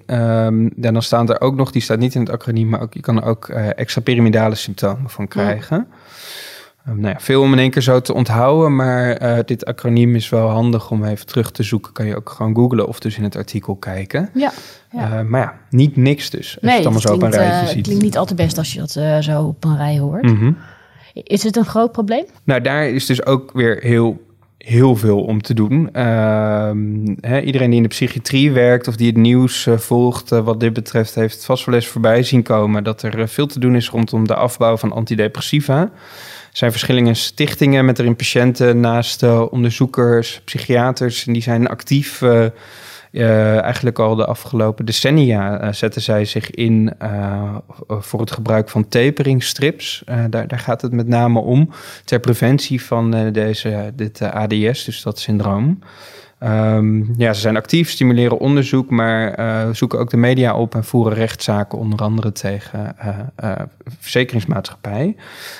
um, 0.45 0.71
dan 0.75 1.01
staan 1.01 1.29
er 1.29 1.41
ook 1.41 1.55
nog, 1.55 1.71
die 1.71 1.81
staat 1.81 1.99
niet 1.99 2.15
in 2.15 2.21
het 2.21 2.29
acroniem, 2.29 2.69
maar 2.69 2.81
ook, 2.81 2.93
je 2.93 2.99
kan 2.99 3.21
er 3.21 3.27
ook 3.27 3.47
uh, 3.47 3.79
extrapyramidale 3.79 4.55
symptomen 4.55 5.09
van 5.09 5.27
krijgen. 5.27 5.87
Ja. 5.89 6.91
Um, 6.91 6.99
nou 6.99 7.13
ja, 7.13 7.19
veel 7.19 7.41
om 7.41 7.53
in 7.53 7.59
één 7.59 7.69
keer 7.69 7.81
zo 7.81 8.01
te 8.01 8.13
onthouden, 8.13 8.75
maar 8.75 9.21
uh, 9.21 9.43
dit 9.45 9.65
acroniem 9.65 10.15
is 10.15 10.29
wel 10.29 10.49
handig 10.49 10.91
om 10.91 11.05
even 11.05 11.25
terug 11.25 11.51
te 11.51 11.63
zoeken. 11.63 11.93
Kan 11.93 12.05
je 12.05 12.15
ook 12.15 12.29
gewoon 12.29 12.55
googlen 12.55 12.87
of 12.87 12.99
dus 12.99 13.17
in 13.17 13.23
het 13.23 13.35
artikel 13.35 13.75
kijken. 13.75 14.29
Ja. 14.33 14.51
ja. 14.91 15.19
Uh, 15.19 15.29
maar 15.29 15.41
ja, 15.41 15.57
niet 15.69 15.95
niks 15.95 16.29
dus. 16.29 16.53
Als 16.53 16.61
nee, 16.61 16.71
je 16.71 16.77
het 16.77 16.85
allemaal 16.85 17.01
zo 17.01 17.13
op 17.13 17.21
een 17.21 17.31
rijtje 17.31 17.67
ziet. 17.67 17.75
Het 17.75 17.85
klinkt 17.85 18.03
niet 18.03 18.17
al 18.17 18.25
te 18.25 18.35
best 18.35 18.57
als 18.57 18.73
je 18.73 18.79
dat 18.79 19.23
zo 19.23 19.43
op 19.43 19.63
een 19.63 19.77
rij 19.77 19.99
hoort. 19.99 20.23
Mm 20.23 20.37
-hmm. 20.37 20.57
Is 21.13 21.43
het 21.43 21.55
een 21.55 21.65
groot 21.65 21.91
probleem? 21.91 22.25
Nou, 22.43 22.61
daar 22.61 22.89
is 22.89 23.05
dus 23.05 23.25
ook 23.25 23.51
weer 23.53 23.77
heel 23.81 24.24
heel 24.65 24.95
veel 24.95 25.21
om 25.21 25.41
te 25.41 25.53
doen. 25.53 25.89
Uh, 25.93 26.71
hè, 27.21 27.39
iedereen 27.41 27.69
die 27.69 27.77
in 27.77 27.83
de 27.83 27.89
psychiatrie 27.89 28.51
werkt 28.51 28.87
of 28.87 28.95
die 28.95 29.07
het 29.07 29.17
nieuws 29.17 29.65
uh, 29.65 29.77
volgt 29.77 30.31
uh, 30.31 30.39
wat 30.39 30.59
dit 30.59 30.73
betreft, 30.73 31.15
heeft 31.15 31.45
vast 31.45 31.65
wel 31.65 31.75
eens 31.75 31.87
voorbij 31.87 32.23
zien 32.23 32.43
komen 32.43 32.83
dat 32.83 33.01
er 33.01 33.27
veel 33.27 33.47
te 33.47 33.59
doen 33.59 33.75
is 33.75 33.89
rondom 33.89 34.27
de 34.27 34.35
afbouw 34.35 34.77
van 34.77 34.91
antidepressiva. 34.91 35.91
zijn 36.51 36.71
verschillende 36.71 37.13
stichtingen 37.13 37.85
met 37.85 37.99
erin 37.99 38.15
patiënten 38.15 38.79
naast 38.79 39.23
onderzoekers, 39.49 40.41
psychiaters. 40.45 41.27
En 41.27 41.33
die 41.33 41.41
zijn 41.41 41.67
actief 41.67 42.21
uh, 43.15 43.61
eigenlijk 43.61 43.99
al 43.99 44.15
de 44.15 44.25
afgelopen 44.25 44.85
decennia 44.85 45.63
uh, 45.63 45.71
zetten 45.71 46.01
zij 46.01 46.25
zich 46.25 46.51
in 46.51 46.93
uh, 47.01 47.55
voor 47.87 48.19
het 48.19 48.31
gebruik 48.31 48.69
van 48.69 48.87
taperingstrips. 48.87 50.03
daar, 50.29 50.47
daar 50.47 50.59
gaat 50.59 50.81
het 50.81 50.91
met 50.91 51.07
name 51.07 51.39
om 51.39 51.69
ter 52.03 52.19
preventie 52.19 52.83
van 52.83 53.31
deze, 53.31 53.91
dit 53.95 54.21
ADS, 54.21 54.83
dus 54.85 55.01
dat 55.01 55.19
syndroom. 55.19 55.79
Um, 56.43 57.13
ja, 57.17 57.33
ze 57.33 57.41
zijn 57.41 57.55
actief, 57.55 57.89
stimuleren 57.89 58.39
onderzoek, 58.39 58.89
maar 58.89 59.39
uh, 59.39 59.73
zoeken 59.73 59.99
ook 59.99 60.09
de 60.09 60.17
media 60.17 60.55
op 60.55 60.75
en 60.75 60.83
voeren 60.83 61.13
rechtszaken, 61.13 61.77
onder 61.77 61.99
andere 61.99 62.31
tegen 62.31 62.95
uh, 63.05 63.17
uh, 63.43 63.51
verzekeringsmaatschappij. 63.99 65.15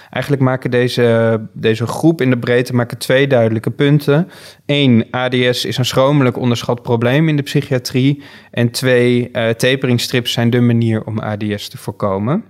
Eigenlijk 0.10 0.44
maken 0.44 0.72
deze, 0.72 1.42
deze 1.54 1.88
groep 1.88 2.22
in 2.22 2.30
de 2.30 2.38
breedte 2.38 2.76
maken 2.76 2.98
twee 2.98 3.28
duidelijke 3.28 3.72
punten. 3.72 4.30
Eén, 4.66 5.08
ADS 5.12 5.66
is 5.66 5.78
een 5.78 5.86
schromelijk 5.86 6.38
onderschat 6.38 6.82
probleem 6.82 7.30
in 7.30 7.36
de 7.36 7.44
psychiatrie. 7.44 8.24
En 8.52 8.72
twee, 8.72 9.32
taperingstrips 9.32 10.32
zijn 10.32 10.50
de 10.50 10.62
manier 10.62 11.04
om 11.04 11.20
ADS 11.20 11.70
te 11.70 11.78
voorkomen. 11.78 12.44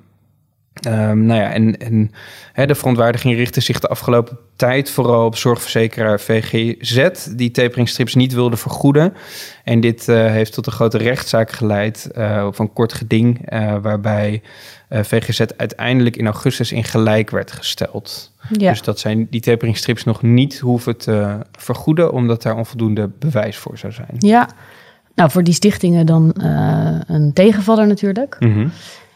Um, 0.87 1.25
nou 1.25 1.41
ja, 1.41 1.51
en, 1.51 1.77
en 1.77 2.11
hè, 2.53 2.65
de 2.65 2.75
verontwaardiging 2.75 3.35
richtte 3.35 3.61
zich 3.61 3.79
de 3.79 3.87
afgelopen 3.87 4.37
tijd 4.55 4.89
vooral 4.89 5.25
op 5.25 5.35
zorgverzekeraar 5.35 6.19
VGZ, 6.19 7.09
die 7.35 7.51
taperingstrips 7.51 8.15
niet 8.15 8.33
wilde 8.33 8.57
vergoeden. 8.57 9.13
En 9.63 9.79
dit 9.79 10.07
uh, 10.07 10.25
heeft 10.25 10.53
tot 10.53 10.65
een 10.65 10.71
grote 10.71 10.97
rechtszaak 10.97 11.51
geleid, 11.51 12.09
uh, 12.17 12.45
of 12.47 12.59
een 12.59 12.73
kort 12.73 12.93
geding, 12.93 13.53
uh, 13.53 13.75
waarbij 13.81 14.41
VGZ 14.89 15.41
uiteindelijk 15.57 16.15
in 16.15 16.25
augustus 16.25 16.71
in 16.71 16.83
gelijk 16.83 17.29
werd 17.29 17.51
gesteld. 17.51 18.31
Ja. 18.57 18.69
Dus 18.69 18.81
dat 18.81 18.99
zijn 18.99 19.27
die 19.29 19.41
taperingstrips 19.41 20.03
nog 20.03 20.21
niet 20.21 20.59
hoeven 20.59 20.97
te 20.97 21.37
vergoeden, 21.51 22.11
omdat 22.11 22.41
daar 22.41 22.55
onvoldoende 22.55 23.09
bewijs 23.19 23.57
voor 23.57 23.77
zou 23.77 23.93
zijn. 23.93 24.15
Ja, 24.17 24.49
nou 25.15 25.31
voor 25.31 25.43
die 25.43 25.53
stichtingen 25.53 26.05
dan 26.05 26.31
een 27.07 27.33
tegenvaller 27.33 27.87
natuurlijk. 27.87 28.35
Mm 28.39 28.53
-hmm. 28.53 28.71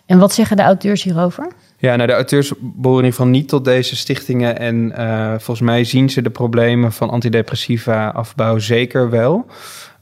En 0.10 0.20
wat 0.20 0.34
zeggen 0.34 0.58
de 0.58 0.64
auteurs 0.64 1.04
hierover? 1.04 1.52
Ja, 1.78 1.96
nou, 1.96 2.08
de 2.08 2.14
auteurs 2.14 2.54
behoren 2.60 3.04
in 3.04 3.06
ieder 3.06 3.20
geval 3.20 3.28
niet 3.28 3.48
tot 3.48 3.66
deze 3.66 3.96
stichtingen. 3.96 4.60
En 4.60 4.94
uh, 4.98 5.30
volgens 5.30 5.60
mij 5.60 5.84
zien 5.84 6.10
ze 6.10 6.22
de 6.22 6.30
problemen 6.30 6.92
van 6.92 7.10
antidepressiva 7.10 8.08
afbouw 8.10 8.58
zeker 8.58 9.10
wel. 9.10 9.46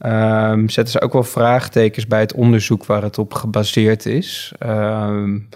Um, 0.06 0.68
zetten 0.68 0.92
ze 0.92 1.00
ook 1.00 1.12
wel 1.12 1.22
vraagtekens 1.22 2.06
bij 2.06 2.20
het 2.20 2.34
onderzoek 2.34 2.86
waar 2.86 3.02
het 3.02 3.18
op 3.18 3.34
gebaseerd 3.34 4.06
is. 4.06 4.52
Um, 4.62 5.48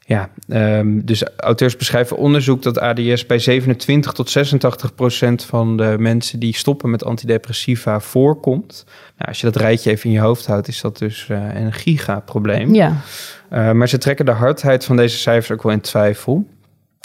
ja, 0.00 0.28
um, 0.48 1.04
dus 1.04 1.24
auteurs 1.36 1.76
beschrijven 1.76 2.16
onderzoek 2.16 2.62
dat 2.62 2.78
ADS 2.78 3.26
bij 3.26 3.38
27 3.38 4.12
tot 4.12 4.30
86 4.30 4.94
procent 4.94 5.44
van 5.44 5.76
de 5.76 5.96
mensen 5.98 6.38
die 6.38 6.56
stoppen 6.56 6.90
met 6.90 7.04
antidepressiva 7.04 8.00
voorkomt. 8.00 8.84
Nou, 9.16 9.28
als 9.28 9.40
je 9.40 9.46
dat 9.46 9.56
rijtje 9.56 9.90
even 9.90 10.04
in 10.04 10.12
je 10.12 10.20
hoofd 10.20 10.46
houdt, 10.46 10.68
is 10.68 10.80
dat 10.80 10.98
dus 10.98 11.28
uh, 11.30 11.54
een 11.54 11.72
gigaprobleem. 11.72 12.74
Ja. 12.74 12.96
Uh, 13.52 13.72
maar 13.72 13.88
ze 13.88 13.98
trekken 13.98 14.24
de 14.24 14.30
hardheid 14.30 14.84
van 14.84 14.96
deze 14.96 15.16
cijfers 15.16 15.50
ook 15.50 15.62
wel 15.62 15.72
in 15.72 15.80
twijfel. 15.80 16.46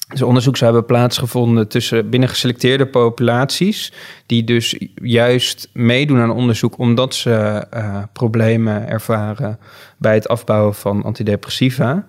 Dus 0.07 0.21
onderzoek 0.21 0.57
zou 0.57 0.71
hebben 0.71 0.89
plaatsgevonden 0.89 1.67
tussen 1.67 2.09
binnen 2.09 2.29
geselecteerde 2.29 2.87
populaties, 2.87 3.93
die 4.25 4.43
dus 4.43 4.77
juist 4.95 5.69
meedoen 5.73 6.19
aan 6.19 6.31
onderzoek 6.31 6.77
omdat 6.77 7.15
ze 7.15 7.65
uh, 7.73 8.03
problemen 8.13 8.87
ervaren 8.87 9.59
bij 9.97 10.13
het 10.13 10.27
afbouwen 10.27 10.75
van 10.75 11.03
antidepressiva. 11.03 12.05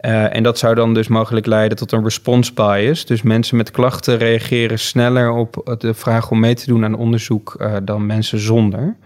Uh, 0.00 0.34
en 0.36 0.42
dat 0.42 0.58
zou 0.58 0.74
dan 0.74 0.94
dus 0.94 1.08
mogelijk 1.08 1.46
leiden 1.46 1.78
tot 1.78 1.92
een 1.92 2.04
response 2.04 2.52
bias. 2.52 3.04
Dus 3.04 3.22
mensen 3.22 3.56
met 3.56 3.70
klachten 3.70 4.18
reageren 4.18 4.78
sneller 4.78 5.30
op 5.30 5.76
de 5.78 5.94
vraag 5.94 6.30
om 6.30 6.40
mee 6.40 6.54
te 6.54 6.66
doen 6.66 6.84
aan 6.84 6.94
onderzoek 6.94 7.70
dan 7.82 8.06
mensen 8.06 8.38
zonder. 8.38 8.96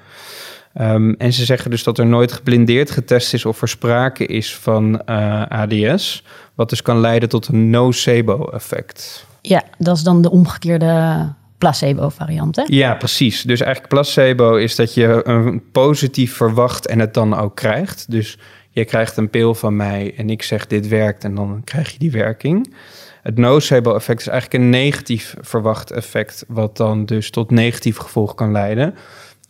Um, 0.81 1.15
en 1.19 1.33
ze 1.33 1.45
zeggen 1.45 1.71
dus 1.71 1.83
dat 1.83 1.99
er 1.99 2.07
nooit 2.07 2.33
geblindeerd 2.33 2.91
getest 2.91 3.35
is 3.35 3.45
of 3.45 3.63
er 3.63 3.69
sprake 3.69 4.27
is 4.27 4.57
van 4.57 5.03
uh, 5.07 5.43
ADS, 5.49 6.25
wat 6.55 6.69
dus 6.69 6.83
kan 6.83 7.01
leiden 7.01 7.29
tot 7.29 7.49
een 7.49 7.71
nocebo-effect. 7.71 9.27
Ja, 9.41 9.63
dat 9.79 9.97
is 9.97 10.03
dan 10.03 10.23
de 10.23 10.31
omgekeerde 10.31 11.27
placebo-variant, 11.59 12.57
hè? 12.57 12.63
Ja, 12.67 12.95
precies. 12.95 13.43
Dus 13.43 13.61
eigenlijk 13.61 13.95
placebo 13.95 14.57
is 14.57 14.77
dat 14.77 14.95
je 14.95 15.21
een 15.25 15.63
positief 15.73 16.37
verwacht 16.37 16.87
en 16.87 16.99
het 16.99 17.15
dan 17.15 17.37
ook 17.37 17.57
krijgt. 17.57 18.11
Dus 18.11 18.39
je 18.71 18.85
krijgt 18.85 19.17
een 19.17 19.31
pil 19.31 19.55
van 19.55 19.77
mij 19.77 20.15
en 20.17 20.31
ik 20.31 20.43
zeg 20.43 20.67
dit 20.67 20.89
werkt 20.89 21.25
en 21.25 21.35
dan 21.35 21.61
krijg 21.65 21.93
je 21.93 21.99
die 21.99 22.11
werking. 22.11 22.75
Het 23.23 23.39
nocebo-effect 23.39 24.21
is 24.21 24.27
eigenlijk 24.27 24.63
een 24.63 24.71
negatief 24.71 25.35
verwacht 25.41 25.91
effect, 25.91 26.45
wat 26.49 26.77
dan 26.77 27.05
dus 27.05 27.31
tot 27.31 27.51
negatief 27.51 27.97
gevolg 27.97 28.35
kan 28.35 28.53
leiden. 28.53 28.95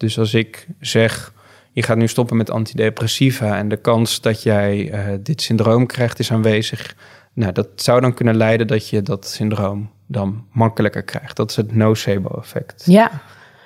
Dus 0.02 0.18
als 0.18 0.34
ik 0.34 0.66
zeg, 0.80 1.32
je 1.72 1.82
gaat 1.82 1.96
nu 1.96 2.08
stoppen 2.08 2.36
met 2.36 2.50
antidepressiva 2.50 3.56
en 3.56 3.68
de 3.68 3.76
kans 3.76 4.20
dat 4.20 4.42
jij 4.42 4.92
uh, 4.92 5.14
dit 5.20 5.42
syndroom 5.42 5.86
krijgt 5.86 6.18
is 6.18 6.32
aanwezig. 6.32 6.96
Nou, 7.32 7.52
dat 7.52 7.68
zou 7.74 8.00
dan 8.00 8.14
kunnen 8.14 8.36
leiden 8.36 8.66
dat 8.66 8.88
je 8.88 9.02
dat 9.02 9.26
syndroom 9.26 9.90
dan 10.06 10.46
makkelijker 10.52 11.02
krijgt. 11.02 11.36
Dat 11.36 11.50
is 11.50 11.56
het 11.56 11.74
nocebo-effect. 11.74 12.82
Ja. 12.86 13.10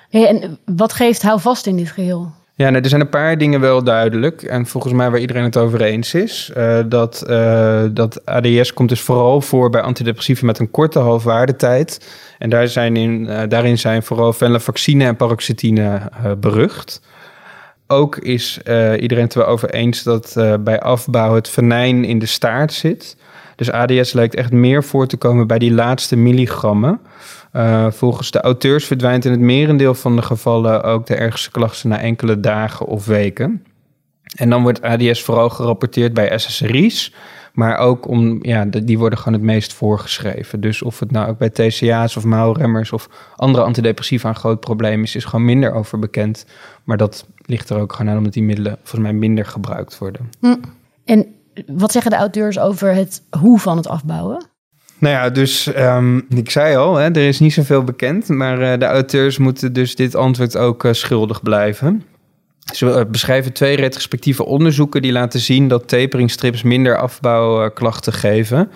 En 0.09 0.59
wat 0.65 0.93
geeft 0.93 1.21
houvast 1.21 1.67
in 1.67 1.77
dit 1.77 1.91
geheel? 1.91 2.31
Ja, 2.57 2.73
er 2.73 2.89
zijn 2.89 3.01
een 3.01 3.09
paar 3.09 3.37
dingen 3.37 3.59
wel 3.59 3.83
duidelijk. 3.83 4.41
En 4.41 4.65
volgens 4.65 4.93
mij 4.93 5.09
waar 5.09 5.19
iedereen 5.19 5.43
het 5.43 5.57
over 5.57 5.81
eens 5.81 6.13
is. 6.13 6.51
Uh, 6.57 6.79
dat, 6.85 7.23
uh, 7.29 7.83
dat 7.91 8.25
ADS 8.25 8.73
komt 8.73 8.89
dus 8.89 9.01
vooral 9.01 9.41
voor 9.41 9.69
bij 9.69 9.81
antidepressieven 9.81 10.45
met 10.45 10.59
een 10.59 10.71
korte 10.71 10.99
halfwaardetijd. 10.99 12.07
En 12.37 12.49
daar 12.49 12.67
zijn 12.67 12.95
in, 12.95 13.25
uh, 13.25 13.41
daarin 13.47 13.77
zijn 13.77 14.03
vooral 14.03 14.33
venlafaxine 14.33 15.05
en 15.05 15.15
paroxetine 15.15 16.01
berucht. 16.39 17.01
Ook 17.87 18.17
is 18.17 18.59
iedereen 18.99 19.23
het 19.23 19.33
wel 19.33 19.45
over 19.45 19.69
eens 19.69 20.03
dat 20.03 20.33
bij 20.59 20.79
afbouw 20.79 21.35
het 21.35 21.49
venijn 21.49 22.03
in 22.03 22.19
de 22.19 22.25
staart 22.25 22.73
zit. 22.73 23.17
Dus 23.55 23.71
ADS 23.71 24.13
lijkt 24.13 24.35
echt 24.35 24.51
meer 24.51 24.83
voor 24.83 25.07
te 25.07 25.17
komen 25.17 25.47
bij 25.47 25.59
die 25.59 25.73
laatste 25.73 26.15
milligrammen. 26.15 26.99
Uh, 27.53 27.91
volgens 27.91 28.31
de 28.31 28.41
auteurs 28.41 28.85
verdwijnt 28.85 29.25
in 29.25 29.31
het 29.31 29.39
merendeel 29.39 29.93
van 29.93 30.15
de 30.15 30.21
gevallen 30.21 30.83
ook 30.83 31.05
de 31.05 31.15
ergste 31.15 31.51
klachten 31.51 31.89
na 31.89 31.99
enkele 31.99 32.39
dagen 32.39 32.85
of 32.85 33.05
weken. 33.05 33.63
En 34.35 34.49
dan 34.49 34.61
wordt 34.61 34.81
ADS 34.81 35.23
vooral 35.23 35.49
gerapporteerd 35.49 36.13
bij 36.13 36.37
SSRI's, 36.37 37.13
maar 37.53 37.77
ook 37.77 38.07
om, 38.07 38.39
ja, 38.41 38.65
die 38.65 38.97
worden 38.97 39.19
gewoon 39.19 39.33
het 39.33 39.43
meest 39.47 39.73
voorgeschreven. 39.73 40.61
Dus 40.61 40.81
of 40.81 40.99
het 40.99 41.11
nou 41.11 41.29
ook 41.29 41.37
bij 41.37 41.49
TCA's 41.49 42.15
of 42.15 42.23
mouwremmers 42.23 42.91
of 42.91 43.09
andere 43.35 43.63
antidepressiva 43.63 44.29
een 44.29 44.35
groot 44.35 44.59
probleem 44.59 45.03
is, 45.03 45.15
is 45.15 45.25
gewoon 45.25 45.45
minder 45.45 45.73
over 45.73 45.99
bekend. 45.99 46.45
Maar 46.83 46.97
dat 46.97 47.25
ligt 47.45 47.69
er 47.69 47.79
ook 47.79 47.93
gewoon 47.93 48.11
aan 48.11 48.17
omdat 48.17 48.33
die 48.33 48.43
middelen 48.43 48.77
volgens 48.83 49.01
mij 49.01 49.13
minder 49.13 49.45
gebruikt 49.45 49.97
worden. 49.97 50.29
Hm. 50.39 50.55
En 51.05 51.25
wat 51.65 51.91
zeggen 51.91 52.11
de 52.11 52.17
auteurs 52.17 52.59
over 52.59 52.93
het 52.93 53.23
hoe 53.39 53.59
van 53.59 53.77
het 53.77 53.87
afbouwen? 53.87 54.45
Nou 54.99 55.13
ja, 55.13 55.29
dus 55.29 55.67
um, 55.77 56.25
ik 56.29 56.49
zei 56.49 56.75
al, 56.75 56.95
hè, 56.95 57.05
er 57.05 57.27
is 57.27 57.39
niet 57.39 57.53
zoveel 57.53 57.83
bekend, 57.83 58.27
maar 58.27 58.61
uh, 58.61 58.79
de 58.79 58.85
auteurs 58.85 59.37
moeten 59.37 59.73
dus 59.73 59.95
dit 59.95 60.15
antwoord 60.15 60.57
ook 60.57 60.83
uh, 60.83 60.93
schuldig 60.93 61.41
blijven. 61.41 62.03
Ze 62.73 62.85
uh, 62.85 63.01
beschrijven 63.11 63.53
twee 63.53 63.75
retrospectieve 63.75 64.45
onderzoeken 64.45 65.01
die 65.01 65.11
laten 65.11 65.39
zien 65.39 65.67
dat 65.67 65.87
taperingstrips 65.87 66.63
minder 66.63 66.97
afbouwklachten 66.97 68.13
geven. 68.13 68.71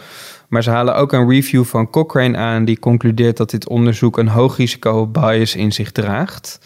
Maar 0.49 0.63
ze 0.63 0.69
halen 0.69 0.95
ook 0.95 1.13
een 1.13 1.29
review 1.29 1.63
van 1.63 1.89
Cochrane 1.89 2.37
aan 2.37 2.65
die 2.65 2.79
concludeert 2.79 3.37
dat 3.37 3.49
dit 3.49 3.67
onderzoek 3.67 4.17
een 4.17 4.27
hoog 4.27 4.57
risico 4.57 5.07
bias 5.07 5.55
in 5.55 5.71
zich 5.71 5.91
draagt. 5.91 6.59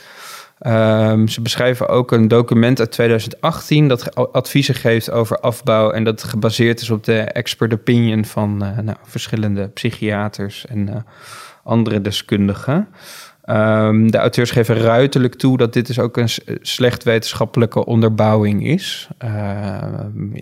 Um, 0.59 1.27
ze 1.27 1.41
beschrijven 1.41 1.87
ook 1.87 2.11
een 2.11 2.27
document 2.27 2.79
uit 2.79 2.91
2018 2.91 3.87
dat 3.87 4.15
adviezen 4.15 4.75
geeft 4.75 5.11
over 5.11 5.39
afbouw 5.39 5.91
en 5.91 6.03
dat 6.03 6.23
gebaseerd 6.23 6.81
is 6.81 6.89
op 6.89 7.03
de 7.03 7.19
expert 7.19 7.73
opinion 7.73 8.25
van 8.25 8.63
uh, 8.63 8.77
nou, 8.77 8.97
verschillende 9.03 9.67
psychiaters 9.67 10.65
en 10.65 10.87
uh, 10.87 10.95
andere 11.63 12.01
deskundigen. 12.01 12.87
Um, 13.49 14.11
de 14.11 14.17
auteurs 14.17 14.51
geven 14.51 14.75
ruiterlijk 14.75 15.35
toe 15.35 15.57
dat 15.57 15.73
dit 15.73 15.87
dus 15.87 15.99
ook 15.99 16.17
een 16.17 16.29
slecht 16.61 17.03
wetenschappelijke 17.03 17.85
onderbouwing 17.85 18.67
is. 18.67 19.07
Uh, 19.23 19.77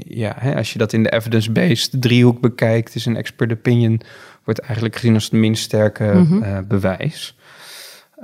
ja, 0.07 0.33
hè, 0.37 0.55
als 0.55 0.73
je 0.73 0.79
dat 0.79 0.93
in 0.93 1.03
de 1.03 1.11
evidence-based 1.11 2.01
driehoek 2.01 2.41
bekijkt, 2.41 2.95
is 2.95 3.05
een 3.05 3.17
expert 3.17 3.51
opinion 3.51 4.01
wordt 4.43 4.59
eigenlijk 4.59 4.95
gezien 4.95 5.13
als 5.13 5.23
het 5.23 5.33
minst 5.33 5.63
sterke 5.63 6.03
mm 6.03 6.25
-hmm. 6.25 6.67
bewijs. 6.67 7.35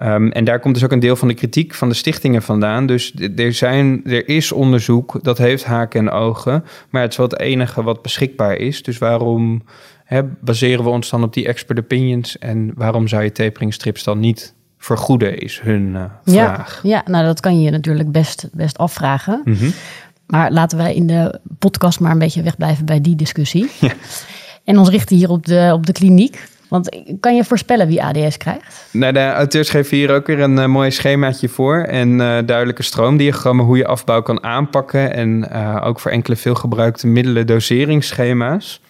Um, 0.03 0.31
en 0.31 0.43
daar 0.43 0.59
komt 0.59 0.73
dus 0.73 0.83
ook 0.83 0.91
een 0.91 0.99
deel 0.99 1.15
van 1.15 1.27
de 1.27 1.33
kritiek 1.33 1.73
van 1.73 1.89
de 1.89 1.95
stichtingen 1.95 2.41
vandaan. 2.41 2.85
Dus 2.85 3.13
er, 3.35 3.53
zijn, 3.53 4.01
er 4.05 4.27
is 4.27 4.51
onderzoek, 4.51 5.23
dat 5.23 5.37
heeft 5.37 5.63
haken 5.63 5.99
en 5.99 6.09
ogen. 6.09 6.63
Maar 6.89 7.01
het 7.01 7.11
is 7.11 7.17
wel 7.17 7.27
het 7.27 7.39
enige 7.39 7.83
wat 7.83 8.01
beschikbaar 8.01 8.55
is. 8.55 8.83
Dus 8.83 8.97
waarom 8.97 9.63
hè, 10.03 10.23
baseren 10.23 10.83
we 10.83 10.89
ons 10.89 11.09
dan 11.09 11.23
op 11.23 11.33
die 11.33 11.47
expert 11.47 11.79
opinions? 11.79 12.37
En 12.37 12.71
waarom 12.75 13.07
zou 13.07 13.23
je 13.23 13.31
taperingstrips 13.31 14.03
dan 14.03 14.19
niet 14.19 14.53
vergoeden, 14.77 15.37
is 15.37 15.59
hun 15.59 15.87
uh, 15.89 16.03
vraag. 16.25 16.79
Ja, 16.83 17.03
nou 17.05 17.25
dat 17.25 17.39
kan 17.39 17.57
je 17.59 17.61
je 17.61 17.71
natuurlijk 17.71 18.11
best, 18.11 18.49
best 18.51 18.77
afvragen. 18.77 19.41
Mm 19.43 19.53
-hmm. 19.53 19.73
Maar 20.25 20.51
laten 20.51 20.77
wij 20.77 20.95
in 20.95 21.07
de 21.07 21.39
podcast 21.59 21.99
maar 21.99 22.11
een 22.11 22.19
beetje 22.19 22.43
wegblijven 22.43 22.85
bij 22.85 23.01
die 23.01 23.15
discussie. 23.15 23.69
Ja. 23.79 23.93
En 24.63 24.77
ons 24.77 24.89
richten 24.89 25.15
hier 25.15 25.29
op 25.29 25.45
de, 25.45 25.69
op 25.73 25.85
de 25.85 25.91
kliniek. 25.91 26.47
Want 26.69 27.01
kan 27.19 27.35
je 27.35 27.43
voorspellen 27.43 27.87
wie 27.87 28.03
ADS 28.03 28.37
krijgt? 28.37 28.87
Nou, 28.91 29.13
de 29.13 29.31
auteurs 29.31 29.69
geven 29.69 29.97
hier 29.97 30.11
ook 30.11 30.27
weer 30.27 30.39
een 30.39 30.71
mooi 30.71 30.91
schemaatje 30.91 31.49
voor. 31.49 31.77
En 31.81 32.17
duidelijke 32.45 32.83
stroomdiagrammen 32.83 33.65
hoe 33.65 33.77
je 33.77 33.87
afbouw 33.87 34.21
kan 34.21 34.43
aanpakken. 34.43 35.13
En 35.13 35.51
ook 35.81 35.99
voor 35.99 36.11
enkele 36.11 36.35
veelgebruikte 36.35 37.07
middelen 37.07 37.47
doseringsschema's. 37.47 38.81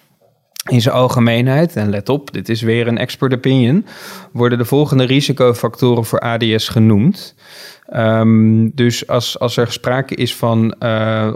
In 0.68 0.82
zijn 0.82 0.96
algemeenheid, 0.96 1.76
en 1.76 1.90
let 1.90 2.10
op, 2.10 2.34
dit 2.34 2.50
is 2.50 2.62
weer 2.62 2.88
een 2.88 2.98
expert 2.98 3.34
opinion, 3.34 3.86
worden 4.32 4.58
de 4.58 4.66
volgende 4.66 5.04
risicofactoren 5.04 6.06
voor 6.06 6.20
ADS 6.20 6.68
genoemd. 6.68 7.36
Um, 7.94 8.72
dus 8.76 9.08
als, 9.08 9.40
als 9.40 9.58
er 9.58 9.72
sprake 9.72 10.16
is 10.16 10.36
van 10.36 10.76
uh, 10.80 11.34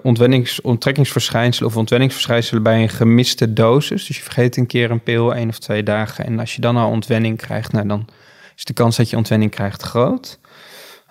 onttrekkingsverschijnselen 0.62 1.70
of 1.70 1.78
ontwenningsverschijnselen 1.78 2.64
bij 2.64 2.82
een 2.82 2.90
gemiste 2.90 3.54
dosis, 3.54 4.06
dus 4.06 4.18
je 4.18 4.24
vergeet 4.24 4.58
een 4.58 4.68
keer 4.68 4.92
een 4.92 5.04
pil, 5.04 5.36
één 5.36 5.50
of 5.50 5.60
twee 5.60 5.84
dagen, 5.84 6.26
en 6.26 6.40
als 6.40 6.56
je 6.56 6.62
dan 6.62 6.78
al 6.78 6.90
ontwenning 6.90 7.38
krijgt, 7.38 7.72
nou, 7.72 7.88
dan 7.88 8.08
is 8.56 8.64
de 8.64 8.74
kans 8.74 8.98
dat 8.98 9.10
je 9.10 9.18
ontwenning 9.18 9.52
krijgt 9.52 9.82
groot. 9.82 10.40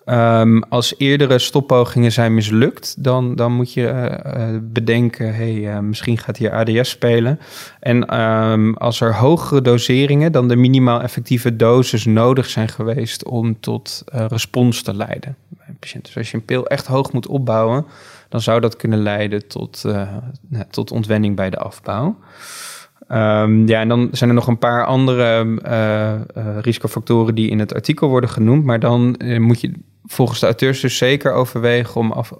Um, 0.06 0.62
als 0.62 0.94
eerdere 0.98 1.38
stoppogingen 1.38 2.12
zijn 2.12 2.34
mislukt, 2.34 3.04
dan, 3.04 3.34
dan 3.34 3.52
moet 3.52 3.72
je 3.72 4.18
uh, 4.36 4.58
bedenken: 4.62 5.34
hey, 5.34 5.54
uh, 5.54 5.78
misschien 5.78 6.18
gaat 6.18 6.36
hier 6.36 6.52
ADS 6.52 6.90
spelen. 6.90 7.38
En 7.80 8.20
um, 8.20 8.74
als 8.74 9.00
er 9.00 9.14
hogere 9.14 9.62
doseringen 9.62 10.32
dan 10.32 10.48
de 10.48 10.56
minimaal 10.56 11.02
effectieve 11.02 11.56
dosis 11.56 12.04
nodig 12.04 12.46
zijn 12.46 12.68
geweest 12.68 13.24
om 13.24 13.60
tot 13.60 14.04
respons 14.06 14.82
te 14.82 14.94
leiden 14.94 15.36
bij 15.48 15.66
een 15.68 15.78
patiënt. 15.78 16.04
Dus 16.04 16.16
als 16.16 16.30
je 16.30 16.36
een 16.36 16.44
pil 16.44 16.66
echt 16.66 16.86
hoog 16.86 17.12
moet 17.12 17.26
opbouwen, 17.26 17.86
dan 18.28 18.40
zou 18.40 18.60
dat 18.60 18.76
kunnen 18.76 19.02
leiden 19.02 19.48
tot, 19.48 19.84
tot 20.70 20.90
ontwenning 20.90 21.36
bij 21.36 21.50
de 21.50 21.58
afbouw. 21.58 22.16
Um, 23.08 23.68
ja, 23.68 23.80
en 23.80 23.88
dan 23.88 24.08
zijn 24.12 24.30
er 24.30 24.36
nog 24.36 24.46
een 24.46 24.58
paar 24.58 24.84
andere 24.84 25.46
risicofactoren 26.60 27.34
die 27.34 27.50
in 27.50 27.58
het 27.58 27.74
artikel 27.74 28.08
worden 28.08 28.30
genoemd. 28.30 28.64
Maar 28.64 28.80
dan 28.80 29.16
moet 29.38 29.60
je 29.60 29.72
volgens 30.06 30.40
de 30.40 30.46
auteurs 30.46 30.80
dus 30.80 30.96
zeker 30.96 31.32
overwegen 31.32 32.00
om 32.00 32.12
af, 32.12 32.32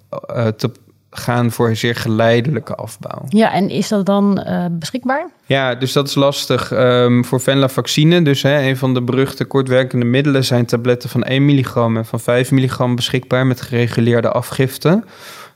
te 0.56 0.70
gaan 1.10 1.50
voor 1.50 1.68
een 1.68 1.76
zeer 1.76 1.94
geleidelijke 1.94 2.74
afbouw. 2.74 3.24
Ja, 3.28 3.52
en 3.52 3.70
is 3.70 3.88
dat 3.88 4.06
dan 4.06 4.46
beschikbaar? 4.70 5.30
Ja, 5.46 5.74
dus 5.74 5.92
dat 5.92 6.08
is 6.08 6.14
lastig. 6.14 6.70
Um, 6.70 7.24
voor 7.24 7.40
venlafaxine, 7.40 8.22
dus 8.22 8.42
hè, 8.42 8.60
een 8.68 8.76
van 8.76 8.94
de 8.94 9.02
beruchte 9.02 9.44
kortwerkende 9.44 10.04
middelen, 10.04 10.44
zijn 10.44 10.66
tabletten 10.66 11.10
van 11.10 11.22
1 11.22 11.44
milligram 11.44 11.96
en 11.96 12.06
van 12.06 12.20
5 12.20 12.50
milligram 12.50 12.94
beschikbaar 12.94 13.46
met 13.46 13.60
gereguleerde 13.60 14.30
afgifte. 14.30 15.02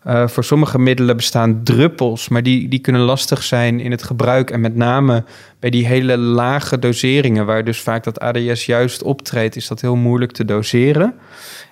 Uh, 0.07 0.29
voor 0.29 0.45
sommige 0.45 0.79
middelen 0.79 1.17
bestaan 1.17 1.61
druppels, 1.63 2.29
maar 2.29 2.43
die, 2.43 2.69
die 2.69 2.79
kunnen 2.79 3.01
lastig 3.01 3.43
zijn 3.43 3.81
in 3.81 3.91
het 3.91 4.03
gebruik. 4.03 4.51
En 4.51 4.61
met 4.61 4.77
name 4.77 5.25
bij 5.61 5.71
die 5.71 5.87
hele 5.87 6.17
lage 6.17 6.79
doseringen, 6.79 7.47
waar 7.47 7.65
dus 7.65 7.81
vaak 7.81 8.05
dat 8.05 8.21
ADS 8.21 8.67
juist 8.67 9.03
optreedt, 9.03 9.57
is 9.57 9.69
dat 9.69 9.81
heel 9.81 9.97
moeilijk 9.97 10.33
te 10.33 10.45
doseren. 10.45 11.15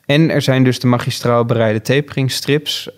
En 0.07 0.31
er 0.31 0.43
zijn 0.43 0.65
dus 0.65 0.79
de 0.79 0.87
magistraal 0.87 1.45
bereide 1.45 1.81
taperingstrips. 1.81 2.89
Uh, 2.89 2.95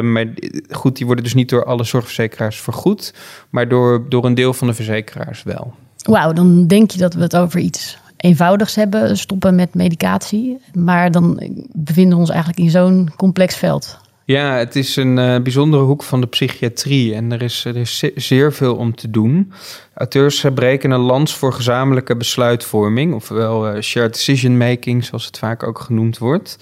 maar 0.00 0.26
goed, 0.70 0.96
die 0.96 1.06
worden 1.06 1.24
dus 1.24 1.34
niet 1.34 1.48
door 1.48 1.64
alle 1.64 1.84
zorgverzekeraars 1.84 2.60
vergoed, 2.60 3.14
maar 3.50 3.68
door, 3.68 4.08
door 4.08 4.24
een 4.24 4.34
deel 4.34 4.52
van 4.52 4.66
de 4.66 4.74
verzekeraars 4.74 5.42
wel. 5.42 5.74
Wauw, 5.96 6.32
dan 6.32 6.66
denk 6.66 6.90
je 6.90 6.98
dat 6.98 7.14
we 7.14 7.20
het 7.20 7.36
over 7.36 7.60
iets 7.60 7.98
eenvoudigs 8.16 8.74
hebben, 8.74 9.16
stoppen 9.16 9.54
met 9.54 9.74
medicatie. 9.74 10.58
Maar 10.74 11.10
dan 11.10 11.40
bevinden 11.72 12.14
we 12.14 12.20
ons 12.20 12.30
eigenlijk 12.30 12.60
in 12.60 12.70
zo'n 12.70 13.10
complex 13.16 13.56
veld. 13.56 13.98
Ja, 14.24 14.56
het 14.56 14.76
is 14.76 14.96
een 14.96 15.18
uh, 15.18 15.40
bijzondere 15.40 15.82
hoek 15.82 16.02
van 16.02 16.20
de 16.20 16.26
psychiatrie 16.26 17.14
en 17.14 17.32
er 17.32 17.42
is, 17.42 17.64
er 17.64 17.76
is 17.76 18.02
zeer 18.14 18.52
veel 18.52 18.76
om 18.76 18.94
te 18.94 19.10
doen. 19.10 19.52
Auteurs 19.96 20.44
breken 20.54 20.90
een 20.90 21.00
lans 21.00 21.36
voor 21.36 21.52
gezamenlijke 21.52 22.16
besluitvorming, 22.16 23.14
ofwel 23.14 23.74
uh, 23.74 23.80
shared 23.80 24.12
decision 24.12 24.56
making, 24.56 25.04
zoals 25.04 25.26
het 25.26 25.38
vaak 25.38 25.62
ook 25.62 25.78
genoemd 25.78 26.18
wordt. 26.18 26.58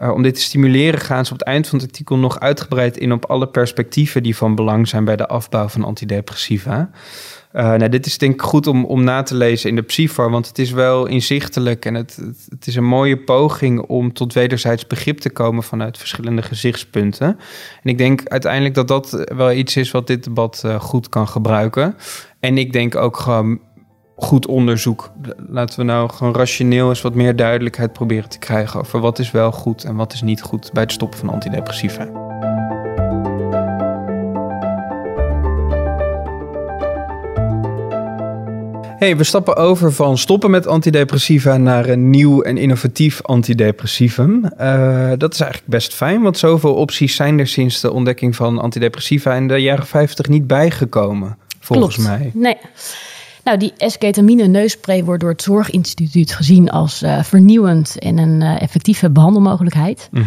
Uh, 0.00 0.10
om 0.10 0.22
dit 0.22 0.34
te 0.34 0.40
stimuleren 0.40 1.00
gaan 1.00 1.26
ze 1.26 1.32
op 1.32 1.38
het 1.38 1.48
eind 1.48 1.66
van 1.66 1.78
het 1.78 1.88
artikel 1.88 2.16
nog 2.16 2.40
uitgebreid 2.40 2.96
in 2.96 3.12
op 3.12 3.24
alle 3.24 3.48
perspectieven 3.48 4.22
die 4.22 4.36
van 4.36 4.54
belang 4.54 4.88
zijn 4.88 5.04
bij 5.04 5.16
de 5.16 5.26
afbouw 5.26 5.68
van 5.68 5.84
antidepressiva. 5.84 6.90
Uh, 7.52 7.62
nou, 7.62 7.88
dit 7.88 8.06
is 8.06 8.18
denk 8.18 8.34
ik 8.34 8.42
goed 8.42 8.66
om, 8.66 8.84
om 8.84 9.04
na 9.04 9.22
te 9.22 9.34
lezen 9.34 9.70
in 9.70 9.76
de 9.76 9.82
Psyfar, 9.82 10.30
want 10.30 10.48
het 10.48 10.58
is 10.58 10.70
wel 10.70 11.06
inzichtelijk 11.06 11.84
en 11.84 11.94
het, 11.94 12.18
het, 12.48 12.66
is 12.66 12.76
een 12.76 12.84
mooie 12.84 13.18
poging 13.18 13.80
om 13.80 14.12
tot 14.12 14.32
wederzijds 14.32 14.86
begrip 14.86 15.18
te 15.18 15.30
komen 15.30 15.62
vanuit 15.62 15.98
verschillende 15.98 16.42
gezichtspunten. 16.42 17.26
En 17.82 17.90
ik 17.90 17.98
denk 17.98 18.28
uiteindelijk 18.28 18.74
dat 18.74 18.88
dat 18.88 19.24
wel 19.36 19.52
iets 19.52 19.76
is 19.76 19.90
wat 19.90 20.06
dit 20.06 20.24
debat 20.24 20.64
goed 20.78 21.08
kan 21.08 21.28
gebruiken. 21.28 21.96
En 22.40 22.58
ik 22.58 22.72
denk 22.72 22.96
ook 22.96 23.16
gewoon 23.16 23.60
goed 24.16 24.46
onderzoek. 24.46 25.12
Laten 25.48 25.78
we 25.78 25.84
nou 25.84 26.10
gewoon 26.10 26.34
rationeel 26.34 26.88
eens 26.88 27.02
wat 27.02 27.14
meer 27.14 27.36
duidelijkheid 27.36 27.92
proberen 27.92 28.28
te 28.28 28.38
krijgen 28.38 28.80
over 28.80 29.00
wat 29.00 29.18
is 29.18 29.30
wel 29.30 29.52
goed 29.52 29.84
en 29.84 29.96
wat 29.96 30.12
is 30.12 30.22
niet 30.22 30.42
goed 30.42 30.70
bij 30.72 30.82
het 30.82 30.92
stoppen 30.92 31.18
van 31.18 31.28
antidepressiva. 31.28 32.26
Hey, 38.98 39.16
we 39.16 39.24
stappen 39.24 39.56
over 39.56 39.92
van 39.92 40.18
stoppen 40.18 40.50
met 40.50 40.66
antidepressiva 40.66 41.56
naar 41.56 41.88
een 41.88 42.10
nieuw 42.10 42.42
en 42.42 42.56
innovatief 42.56 43.22
antidepressivum. 43.22 44.44
Uh, 44.60 45.12
dat 45.18 45.32
is 45.34 45.40
eigenlijk 45.40 45.70
best 45.70 45.94
fijn, 45.94 46.22
want 46.22 46.38
zoveel 46.38 46.74
opties 46.74 47.16
zijn 47.16 47.38
er 47.38 47.46
sinds 47.46 47.80
de 47.80 47.92
ontdekking 47.92 48.36
van 48.36 48.58
antidepressiva 48.58 49.34
in 49.34 49.48
de 49.48 49.56
jaren 49.56 49.86
50 49.86 50.28
niet 50.28 50.46
bijgekomen, 50.46 51.38
volgens 51.66 51.96
mij. 51.96 52.30
Nee. 52.34 52.56
Nou, 53.44 53.58
die 53.58 53.72
esketamine 53.76 54.46
neusspray 54.46 55.04
wordt 55.04 55.20
door 55.20 55.30
het 55.30 55.42
Zorginstituut 55.42 56.32
gezien 56.32 56.70
als 56.70 57.02
uh, 57.02 57.22
vernieuwend 57.22 57.98
en 57.98 58.18
een 58.18 58.40
uh, 58.40 58.62
effectieve 58.62 59.10
behandelmogelijkheid. 59.10 60.08
Mm 60.10 60.24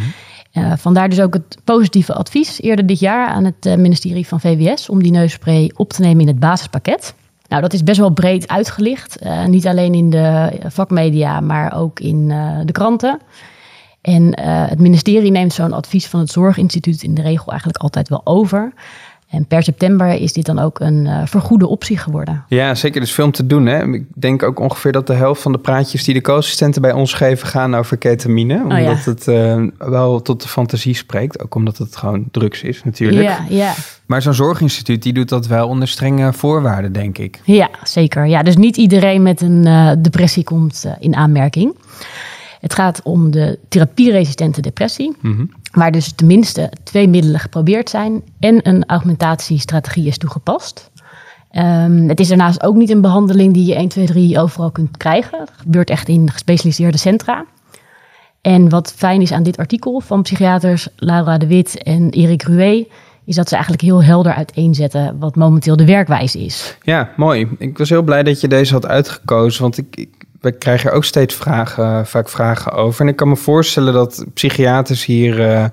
-hmm. 0.54 0.78
vandaar 0.78 1.10
dus 1.10 1.22
ook 1.22 1.34
het 1.34 1.58
positieve 1.64 2.14
advies 2.14 2.62
eerder 2.62 2.86
dit 2.86 3.00
jaar 3.00 3.28
aan 3.28 3.44
het 3.44 3.78
ministerie 3.78 4.28
van 4.28 4.40
VWS 4.40 4.90
om 4.90 5.04
die 5.04 5.12
neusspray 5.12 5.72
op 5.76 5.94
te 5.94 6.02
nemen 6.02 6.22
in 6.22 6.28
het 6.28 6.40
basispakket. 6.40 7.14
Nou, 7.48 7.62
dat 7.62 7.74
is 7.74 7.84
best 7.84 8.00
wel 8.00 8.10
breed 8.10 8.48
uitgelicht. 8.48 9.20
Niet 9.48 9.68
alleen 9.68 9.94
in 9.94 10.10
de 10.10 10.52
vakmedia, 10.66 11.40
maar 11.40 11.78
ook 11.78 12.00
in 12.00 12.28
de 12.66 12.72
kranten. 12.72 13.20
En 14.02 14.40
het 14.42 14.80
ministerie 14.80 15.32
neemt 15.32 15.54
zo'n 15.54 15.74
advies 15.74 16.08
van 16.08 16.20
het 16.20 16.32
Zorginstituut 16.32 17.04
in 17.04 17.14
de 17.14 17.22
regel 17.22 17.48
eigenlijk 17.48 17.82
altijd 17.82 18.10
wel 18.10 18.22
over. 18.24 18.74
En 19.30 19.46
per 19.46 19.64
september 19.64 20.22
is 20.22 20.34
dit 20.34 20.46
dan 20.46 20.60
ook 20.60 20.80
een 20.80 21.06
uh, 21.06 21.22
vergoede 21.26 21.68
optie 21.68 21.98
geworden. 21.98 22.44
Ja, 22.48 22.76
zeker. 22.76 23.02
Er 23.02 23.08
is 23.08 23.14
veel 23.14 23.26
om 23.26 23.32
te 23.32 23.48
doen. 23.48 23.66
Hè? 23.66 23.94
Ik 23.94 24.06
denk 24.16 24.44
ook 24.44 24.60
ongeveer 24.60 24.92
dat 24.92 25.08
de 25.08 25.14
helft 25.14 25.42
van 25.42 25.52
de 25.52 25.58
praatjes 25.58 26.04
die 26.04 26.14
de 26.14 26.22
co-assistenten 26.22 26.82
bij 26.82 26.92
ons 26.92 27.14
geven 27.14 27.48
gaan 27.48 27.76
over 27.76 27.98
ketamine. 27.98 28.62
Omdat 28.64 28.78
oh, 28.78 28.84
ja. 28.84 28.96
het 29.04 29.28
uh, 29.28 29.68
wel 29.78 30.22
tot 30.22 30.42
de 30.42 30.48
fantasie 30.48 30.96
spreekt. 30.96 31.42
Ook 31.44 31.56
omdat 31.56 31.78
het 31.78 31.96
gewoon 31.96 32.26
drugs 32.32 32.64
is 32.64 32.84
natuurlijk. 32.84 33.24
Ja, 33.24 33.46
ja. 33.50 33.74
Maar 34.06 34.22
zo'n 34.22 34.34
zorginstituut 34.34 35.04
die 35.04 35.14
doet 35.14 35.30
dat 35.30 35.48
wel 35.48 35.68
onder 35.68 35.88
strenge 35.88 36.34
voorwaarden, 36.34 36.92
denk 36.92 37.18
ik. 37.18 37.40
Ja, 37.44 37.70
zeker. 37.84 38.26
Ja, 38.26 38.44
dus 38.44 38.58
niet 38.58 38.78
iedereen 38.78 39.22
met 39.22 39.42
een 39.42 39.66
uh, 39.66 39.92
depressie 40.00 40.44
komt 40.44 40.86
in 41.00 41.16
aanmerking. 41.16 41.76
Het 42.60 42.74
gaat 42.74 43.02
om 43.04 43.32
de 43.32 43.60
therapieresistente 43.68 44.62
depressie, 44.62 45.16
mm 45.22 45.36
-hmm. 45.36 45.52
waar 45.72 45.92
dus 45.92 46.12
tenminste 46.12 46.72
twee 46.84 47.08
middelen 47.08 47.40
geprobeerd 47.40 47.90
zijn 47.90 48.24
en 48.40 48.68
een 48.68 48.86
augmentatiestrategie 48.86 50.08
is 50.08 50.18
toegepast. 50.18 50.92
Um, 51.52 52.10
het 52.10 52.20
is 52.20 52.28
daarnaast 52.28 52.64
ook 52.64 52.76
niet 52.76 52.90
een 52.90 53.02
behandeling 53.02 53.54
die 53.54 53.66
je 53.66 53.76
1, 53.76 53.88
2, 53.88 54.06
3 54.06 54.40
overal 54.40 54.72
kunt 54.72 54.98
krijgen. 54.98 55.40
Het 55.40 55.52
gebeurt 55.58 55.90
echt 55.90 56.08
in 56.08 56.32
gespecialiseerde 56.32 56.98
centra. 56.98 57.46
En 58.42 58.70
wat 58.70 58.94
fijn 58.96 59.22
is 59.22 59.32
aan 59.32 59.44
dit 59.44 59.58
artikel 59.58 60.00
van 60.00 60.22
psychiaters 60.22 60.88
Laura 60.96 61.38
de 61.38 61.48
Wit 61.48 61.84
en 61.84 62.10
Erik 62.10 62.44
Rué, 62.44 62.86
is 63.26 63.36
dat 63.36 63.48
ze 63.48 63.54
eigenlijk 63.54 63.84
heel 63.84 64.04
helder 64.04 64.34
uiteenzetten 64.34 65.20
wat 65.20 65.36
momenteel 65.36 65.76
de 65.76 65.86
werkwijze 65.86 66.40
is. 66.40 66.78
Ja, 66.82 67.14
mooi. 67.16 67.48
Ik 67.58 67.78
was 67.78 67.90
heel 67.90 68.02
blij 68.02 68.24
dat 68.24 68.42
je 68.42 68.48
deze 68.48 68.74
had 68.74 68.88
uitgekozen, 68.88 69.62
want 69.62 69.78
ik, 69.78 69.96
ik 69.96 70.19
we 70.42 70.52
krijgen 70.52 70.90
er 70.90 70.96
ook 70.96 71.06
steeds 71.06 71.36
vragen, 71.36 72.08
vaak 72.08 72.30
vragen 72.30 72.72
over. 72.72 73.02
En 73.02 73.08
ik 73.08 73.16
kan 73.16 73.28
me 73.28 73.36
voorstellen 73.36 73.94
dat 73.94 74.26
psychiaters 74.34 75.06
hier, 75.06 75.40
uh, 75.40 75.66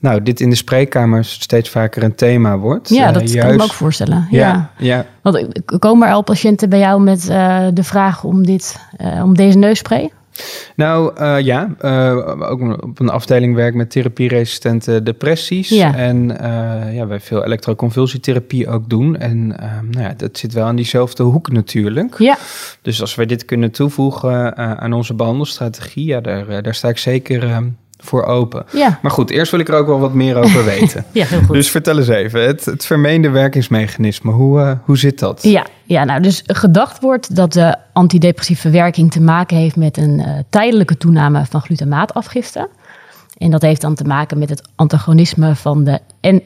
nou, 0.00 0.22
dit 0.22 0.40
in 0.40 0.50
de 0.50 0.56
spreekkamer 0.56 1.24
steeds 1.24 1.70
vaker 1.70 2.02
een 2.02 2.14
thema 2.14 2.58
wordt. 2.58 2.88
Ja, 2.88 3.12
dat 3.12 3.22
uh, 3.22 3.28
juist... 3.28 3.40
kan 3.40 3.50
ik 3.50 3.56
me 3.56 3.64
ook 3.64 3.72
voorstellen. 3.72 4.26
Ja, 4.30 4.38
ja. 4.38 4.70
ja. 4.76 5.04
Want 5.22 5.62
komen 5.78 6.08
er 6.08 6.14
al 6.14 6.22
patiënten 6.22 6.68
bij 6.68 6.78
jou 6.78 7.02
met 7.02 7.28
uh, 7.30 7.66
de 7.74 7.84
vraag 7.84 8.24
om, 8.24 8.46
dit, 8.46 8.76
om 9.22 9.36
deze 9.36 9.58
neusspray? 9.58 10.10
Nou 10.76 11.20
uh, 11.20 11.40
ja, 11.40 11.74
uh, 11.82 12.50
ook 12.50 12.82
op 12.82 13.00
een 13.00 13.08
afdeling 13.08 13.54
werk 13.54 13.74
met 13.74 13.90
therapieresistente 13.90 15.02
depressies. 15.02 15.68
Ja. 15.68 15.96
En 15.96 16.30
uh, 16.30 16.94
ja, 16.94 17.06
wij 17.06 17.20
veel 17.20 17.44
elektroconvulsietherapie 17.44 18.68
ook 18.68 18.90
doen. 18.90 19.16
En 19.16 19.46
nou 19.90 20.00
ja, 20.00 20.14
dat 20.16 20.38
zit 20.38 20.52
wel 20.52 20.64
aan 20.64 20.76
diezelfde 20.76 21.22
hoek 21.22 21.52
natuurlijk. 21.52 22.18
Ja. 22.18 22.38
Dus 22.82 23.00
als 23.00 23.14
wij 23.14 23.26
dit 23.26 23.44
kunnen 23.44 23.70
toevoegen 23.70 24.56
aan 24.56 24.92
onze 24.92 25.14
behandelstrategie, 25.14 26.06
ja, 26.06 26.20
daar, 26.20 26.62
daar 26.62 26.74
sta 26.74 26.88
ik 26.88 26.98
zeker 26.98 27.72
voor 28.00 28.24
open. 28.24 28.64
Ja. 28.72 28.98
Maar 29.02 29.10
goed, 29.10 29.30
eerst 29.30 29.50
wil 29.50 29.60
ik 29.60 29.68
er 29.68 29.74
ook 29.74 29.86
wel 29.86 30.00
wat 30.00 30.14
meer 30.14 30.36
over 30.36 30.64
weten. 30.74 31.04
Ja, 31.12 31.24
heel 31.24 31.42
goed. 31.42 31.54
Dus 31.54 31.70
vertel 31.70 31.98
eens 31.98 32.08
even, 32.08 32.46
het, 32.46 32.64
het 32.64 32.86
vermeende 32.86 33.30
werkingsmechanisme, 33.30 34.30
hoe, 34.30 34.60
uh, 34.60 34.72
hoe 34.84 34.98
zit 34.98 35.18
dat? 35.18 35.42
Ja, 35.42 35.66
ja, 35.84 36.04
nou 36.04 36.22
dus 36.22 36.42
gedacht 36.46 37.00
wordt 37.00 37.36
dat 37.36 37.52
de 37.52 37.76
antidepressieve 37.92 38.70
werking 38.70 39.10
te 39.10 39.20
maken 39.20 39.56
heeft 39.56 39.76
met 39.76 39.96
een 39.96 40.18
uh, 40.18 40.38
tijdelijke 40.50 40.96
toename 40.96 41.46
van 41.46 41.60
glutamaatafgifte. 41.60 42.68
En 43.36 43.50
dat 43.50 43.62
heeft 43.62 43.80
dan 43.80 43.94
te 43.94 44.04
maken 44.04 44.38
met 44.38 44.48
het 44.48 44.68
antagonisme 44.74 45.56
van 45.56 45.84
de 45.84 46.00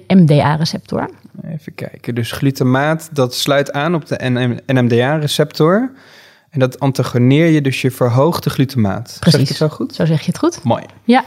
NMDA-receptor. 0.07 1.11
Even 1.49 1.75
kijken, 1.75 2.15
dus 2.15 2.33
glutamaat 2.33 3.09
dat 3.13 3.35
sluit 3.35 3.73
aan 3.73 3.95
op 3.95 4.07
de 4.07 4.17
NMDA-receptor. 4.67 5.91
En 6.55 6.61
dat 6.61 6.81
antagoneer 6.81 7.47
je, 7.47 7.61
dus 7.61 7.81
je 7.81 7.91
verhoogt 7.91 8.45
de 8.45 8.51
glutamaat. 8.51 9.17
Precies. 9.21 9.49
Zeg 9.49 9.57
zo 9.57 9.69
goed? 9.69 9.95
Zo 9.95 10.05
zeg 10.05 10.21
je 10.21 10.27
het 10.27 10.39
goed. 10.39 10.63
Mooi. 10.63 10.85
Ja, 11.05 11.25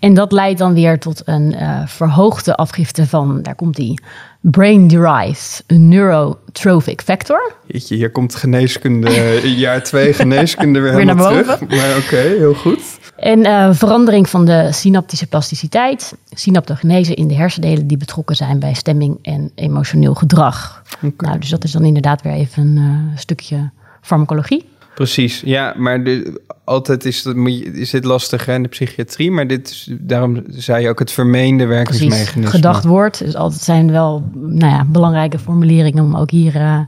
en 0.00 0.14
dat 0.14 0.32
leidt 0.32 0.58
dan 0.58 0.74
weer 0.74 0.98
tot 0.98 1.22
een 1.24 1.54
uh, 1.54 1.86
verhoogde 1.86 2.54
afgifte 2.54 3.06
van, 3.06 3.42
daar 3.42 3.54
komt 3.54 3.76
die, 3.76 4.00
brain-derived 4.40 5.64
neurotrophic 5.66 7.00
factor. 7.00 7.52
Jeetje, 7.66 7.96
hier 7.96 8.10
komt 8.10 8.34
geneeskunde, 8.34 9.10
jaar 9.56 9.82
twee 9.82 10.12
geneeskunde 10.12 10.80
weer, 10.80 10.90
weer 10.94 11.00
helemaal 11.00 11.32
naar 11.32 11.44
boven. 11.44 11.68
terug. 11.68 11.80
Maar 11.80 11.96
oké, 11.96 12.06
okay, 12.06 12.36
heel 12.36 12.54
goed. 12.54 12.82
En 13.16 13.38
uh, 13.38 13.68
verandering 13.72 14.28
van 14.28 14.44
de 14.44 14.68
synaptische 14.72 15.26
plasticiteit, 15.26 16.14
synaptogenese 16.30 17.14
in 17.14 17.28
de 17.28 17.34
hersendelen 17.34 17.86
die 17.86 17.96
betrokken 17.96 18.36
zijn 18.36 18.58
bij 18.58 18.74
stemming 18.74 19.18
en 19.22 19.52
emotioneel 19.54 20.14
gedrag. 20.14 20.82
Okay. 20.96 21.28
Nou, 21.28 21.38
dus 21.38 21.50
dat 21.50 21.64
is 21.64 21.72
dan 21.72 21.84
inderdaad 21.84 22.22
weer 22.22 22.32
even 22.32 22.62
een 22.62 22.76
uh, 22.76 23.18
stukje 23.18 23.70
farmacologie. 24.02 24.64
Precies, 24.94 25.42
ja, 25.44 25.74
maar 25.76 26.04
de, 26.04 26.40
altijd 26.64 27.04
is, 27.04 27.22
dat, 27.22 27.36
is 27.72 27.90
dit 27.90 28.04
lastig 28.04 28.46
hè, 28.46 28.54
in 28.54 28.62
de 28.62 28.68
psychiatrie, 28.68 29.30
maar 29.30 29.46
dit 29.46 29.70
is, 29.70 29.88
daarom 30.00 30.42
zei 30.48 30.82
je 30.82 30.88
ook 30.88 30.98
het 30.98 31.12
vermeende 31.12 31.66
werkingsmechanisme. 31.66 32.32
Precies, 32.32 32.50
gedacht 32.50 32.84
wordt, 32.84 33.18
dus 33.18 33.34
altijd 33.34 33.60
zijn 33.60 33.90
wel 33.90 34.30
nou 34.34 34.72
ja, 34.72 34.84
belangrijke 34.84 35.38
formuleringen 35.38 36.04
om 36.04 36.16
ook 36.16 36.30
hier... 36.30 36.54
Uh, 36.54 36.80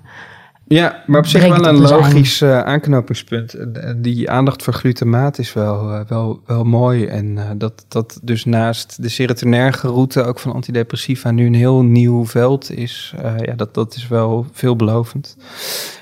ja, 0.67 1.03
maar 1.07 1.19
op 1.19 1.27
zich 1.27 1.49
wel 1.49 1.67
een 1.67 1.81
logisch 1.81 2.41
uh, 2.41 2.61
aanknopingspunt. 2.61 3.57
Die 3.97 4.31
aandacht 4.31 4.63
voor 4.63 4.73
glutamaat 4.73 5.39
is 5.39 5.53
wel, 5.53 5.91
uh, 5.91 6.01
wel, 6.09 6.41
wel 6.47 6.65
mooi. 6.65 7.07
En 7.07 7.27
uh, 7.27 7.51
dat, 7.57 7.85
dat 7.89 8.21
dus 8.23 8.45
naast 8.45 9.03
de 9.03 9.09
serotonerge 9.09 9.89
route 9.89 10.23
ook 10.23 10.39
van 10.39 10.53
antidepressiva 10.53 11.31
nu 11.31 11.47
een 11.47 11.55
heel 11.55 11.83
nieuw 11.83 12.27
veld 12.27 12.71
is. 12.71 13.15
ja, 13.39 13.55
dat, 13.55 13.75
dat 13.75 13.95
is 13.95 14.09
wel 14.09 14.47
veelbelovend. 14.53 15.37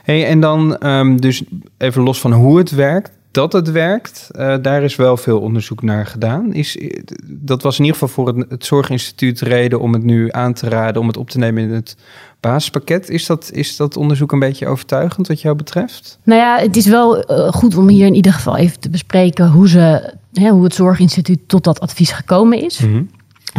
Hey, 0.02 0.26
en 0.26 0.40
dan 0.40 0.86
um, 0.86 1.20
dus 1.20 1.42
even 1.78 2.02
los 2.02 2.20
van 2.20 2.32
hoe 2.32 2.58
het 2.58 2.70
werkt. 2.70 3.10
Dat 3.30 3.52
het 3.52 3.70
werkt, 3.70 4.28
daar 4.62 4.82
is 4.82 4.96
wel 4.96 5.16
veel 5.16 5.40
onderzoek 5.40 5.82
naar 5.82 6.06
gedaan. 6.06 6.54
Is, 6.54 6.78
dat 7.26 7.62
was 7.62 7.78
in 7.78 7.84
ieder 7.84 8.00
geval 8.00 8.14
voor 8.14 8.34
het, 8.34 8.50
het 8.50 8.64
Zorginstituut 8.64 9.40
reden 9.40 9.80
om 9.80 9.92
het 9.92 10.02
nu 10.02 10.28
aan 10.30 10.52
te 10.52 10.68
raden, 10.68 11.00
om 11.00 11.06
het 11.06 11.16
op 11.16 11.30
te 11.30 11.38
nemen 11.38 11.62
in 11.62 11.70
het 11.70 11.96
basispakket. 12.42 13.08
Is 13.08 13.26
dat, 13.26 13.50
is 13.52 13.76
dat 13.76 13.96
onderzoek 13.96 14.32
een 14.32 14.38
beetje 14.38 14.66
overtuigend 14.66 15.28
wat 15.28 15.40
jou 15.40 15.56
betreft? 15.56 16.18
Nou 16.22 16.40
ja, 16.40 16.58
het 16.58 16.76
is 16.76 16.86
wel 16.86 17.30
uh, 17.30 17.48
goed 17.48 17.76
om 17.76 17.88
hier 17.88 18.06
in 18.06 18.14
ieder 18.14 18.32
geval 18.32 18.56
even 18.56 18.80
te 18.80 18.90
bespreken 18.90 19.50
hoe, 19.50 19.68
ze, 19.68 20.14
hè, 20.32 20.50
hoe 20.50 20.64
het 20.64 20.74
Zorginstituut 20.74 21.40
tot 21.46 21.64
dat 21.64 21.80
advies 21.80 22.12
gekomen 22.12 22.62
is. 22.62 22.80
Mm 22.80 22.92
-hmm. 22.92 23.10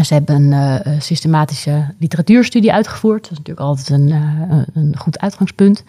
Ze 0.04 0.14
hebben 0.14 0.36
een 0.36 0.86
uh, 0.88 1.00
systematische 1.00 1.94
literatuurstudie 2.00 2.74
uitgevoerd. 2.74 3.22
Dat 3.22 3.32
is 3.32 3.38
natuurlijk 3.38 3.68
altijd 3.68 3.90
een, 3.90 4.10
uh, 4.10 4.64
een 4.74 4.98
goed 4.98 5.20
uitgangspunt. 5.20 5.84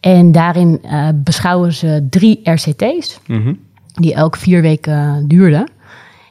En 0.00 0.32
daarin 0.32 0.80
beschouwen 1.14 1.72
ze 1.72 2.06
drie 2.10 2.40
RCT's, 2.42 3.20
mm 3.26 3.42
-hmm. 3.42 3.58
die 3.94 4.14
elk 4.14 4.36
vier 4.36 4.62
weken 4.62 5.28
duurden. 5.28 5.68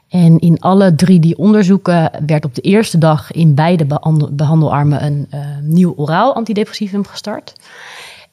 En 0.09 0.39
in 0.39 0.59
alle 0.59 0.95
drie 0.95 1.19
die 1.19 1.37
onderzoeken 1.37 2.11
werd 2.25 2.45
op 2.45 2.55
de 2.55 2.61
eerste 2.61 2.97
dag 2.97 3.31
in 3.31 3.55
beide 3.55 3.85
behandelarmen 4.31 5.05
een 5.05 5.27
uh, 5.33 5.39
nieuw 5.61 5.93
oraal 5.95 6.35
antidepressivum 6.35 7.05
gestart. 7.05 7.53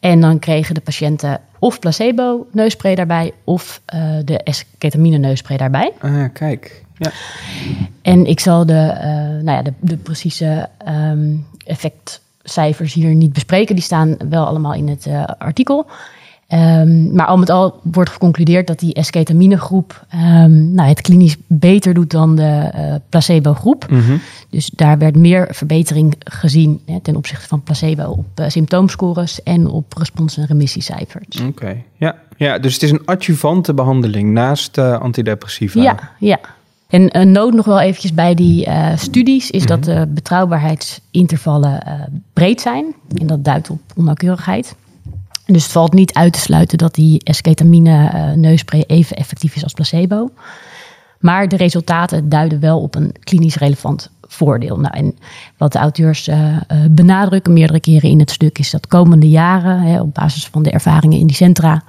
En 0.01 0.21
dan 0.21 0.39
kregen 0.39 0.75
de 0.75 0.81
patiënten 0.81 1.41
of 1.59 1.79
placebo 1.79 2.47
neusspray 2.53 2.95
daarbij 2.95 3.33
of 3.45 3.81
uh, 3.95 4.17
de 4.25 4.43
esketamine 4.43 5.19
neusspray 5.19 5.57
daarbij. 5.57 5.93
Ah, 6.01 6.25
kijk. 6.33 6.85
Ja. 6.99 7.11
En 8.03 8.27
ik 8.27 8.41
zal 8.41 8.67
de, 8.67 8.93
uh, 8.95 9.03
nou 9.43 9.51
ja, 9.51 9.63
de, 9.63 9.73
de 9.81 9.97
precieze 9.97 10.69
um, 10.89 11.47
effectcijfers 11.65 12.95
hier 12.95 13.15
niet 13.15 13.33
bespreken. 13.33 13.75
Die 13.75 13.85
staan 13.85 14.17
wel 14.29 14.47
allemaal 14.47 14.75
in 14.75 14.89
het 14.89 15.09
artikel. 15.39 15.87
Um, 16.55 17.15
maar 17.15 17.27
al 17.27 17.37
met 17.37 17.51
al 17.51 17.81
wordt 17.83 18.11
geconcludeerd 18.11 18.67
dat 18.67 18.79
die 18.79 18.95
esketamine-groep 18.95 20.07
um, 20.15 20.73
nou, 20.73 20.89
het 20.89 21.01
klinisch 21.01 21.37
beter 21.47 21.95
doet 21.95 22.11
dan 22.11 22.37
de 22.37 22.73
uh, 22.75 22.95
placebo-groep. 23.09 23.87
Mm 23.91 24.01
-hmm. 24.01 24.21
Dus 24.51 24.71
daar 24.71 24.99
werd 24.99 25.17
meer 25.17 25.49
verbetering 25.51 26.15
gezien 26.19 26.81
hè, 26.85 27.01
ten 27.01 27.17
opzichte 27.17 27.49
van 27.49 27.63
placebo 27.63 28.05
op 28.11 28.27
uh, 28.41 28.49
symptoomscores 28.49 29.43
en 29.43 29.67
op 29.67 29.95
respons- 29.97 30.37
en 30.37 30.47
remissiecijfers. 30.47 31.41
Oké, 31.41 31.49
okay. 31.49 31.85
ja. 31.97 32.15
ja, 32.37 32.59
dus 32.59 32.73
het 32.73 32.83
is 32.83 32.91
een 32.91 33.05
adjuvante 33.05 33.75
behandeling 33.75 34.33
naast 34.33 34.79
uh, 34.79 35.01
antidepressiva. 35.01 35.83
Ja, 35.83 36.11
ja. 36.19 36.39
En 36.89 37.19
een 37.19 37.33
noot 37.33 37.55
nog 37.55 37.67
wel 37.67 37.81
eventjes 37.81 38.15
bij 38.15 38.35
die 38.35 38.67
uh, 38.67 38.97
studies 38.97 39.51
is 39.51 39.63
mm 39.63 39.69
-hmm. 39.69 39.81
dat 39.81 39.85
de 39.85 40.07
betrouwbaarheidsintervallen 40.13 41.83
breed 42.33 42.61
zijn. 42.61 42.95
En 43.15 43.27
dat 43.27 43.45
duidt 43.45 43.71
op 43.71 43.81
onnauwkeurigheid. 43.97 44.77
Dus 45.47 45.63
het 45.63 45.73
valt 45.73 45.93
niet 45.93 46.13
uit 46.13 46.33
te 46.33 46.39
sluiten 46.39 46.79
dat 46.79 46.95
die 46.95 47.21
esketamine 47.25 48.13
uh, 48.15 48.33
neusspray 48.33 48.85
even 48.87 49.17
effectief 49.17 49.57
is 49.57 49.63
als 49.63 49.73
placebo. 49.73 50.31
Maar 51.21 51.49
de 51.49 51.57
resultaten 51.57 52.29
duiden 52.29 52.61
wel 52.61 52.81
op 52.81 52.95
een 52.95 53.15
klinisch 53.21 53.57
relevant 53.57 54.11
voordeel. 54.23 54.79
Nou, 54.79 54.97
en 54.97 55.17
wat 55.57 55.73
de 55.73 55.79
auteurs 55.79 56.29
uh, 56.29 56.37
uh, 56.39 56.59
benadrukken 56.91 57.53
meerdere 57.53 57.81
keren 57.81 58.11
in 58.11 58.19
het 58.19 58.31
stuk 58.31 58.59
is 58.59 58.71
dat 58.71 58.87
komende 58.87 59.29
jaren, 59.29 59.81
hè, 59.81 60.01
op 60.01 60.15
basis 60.15 60.47
van 60.47 60.63
de 60.63 60.71
ervaringen 60.71 61.19
in 61.19 61.27
die 61.27 61.37
centra, 61.37 61.85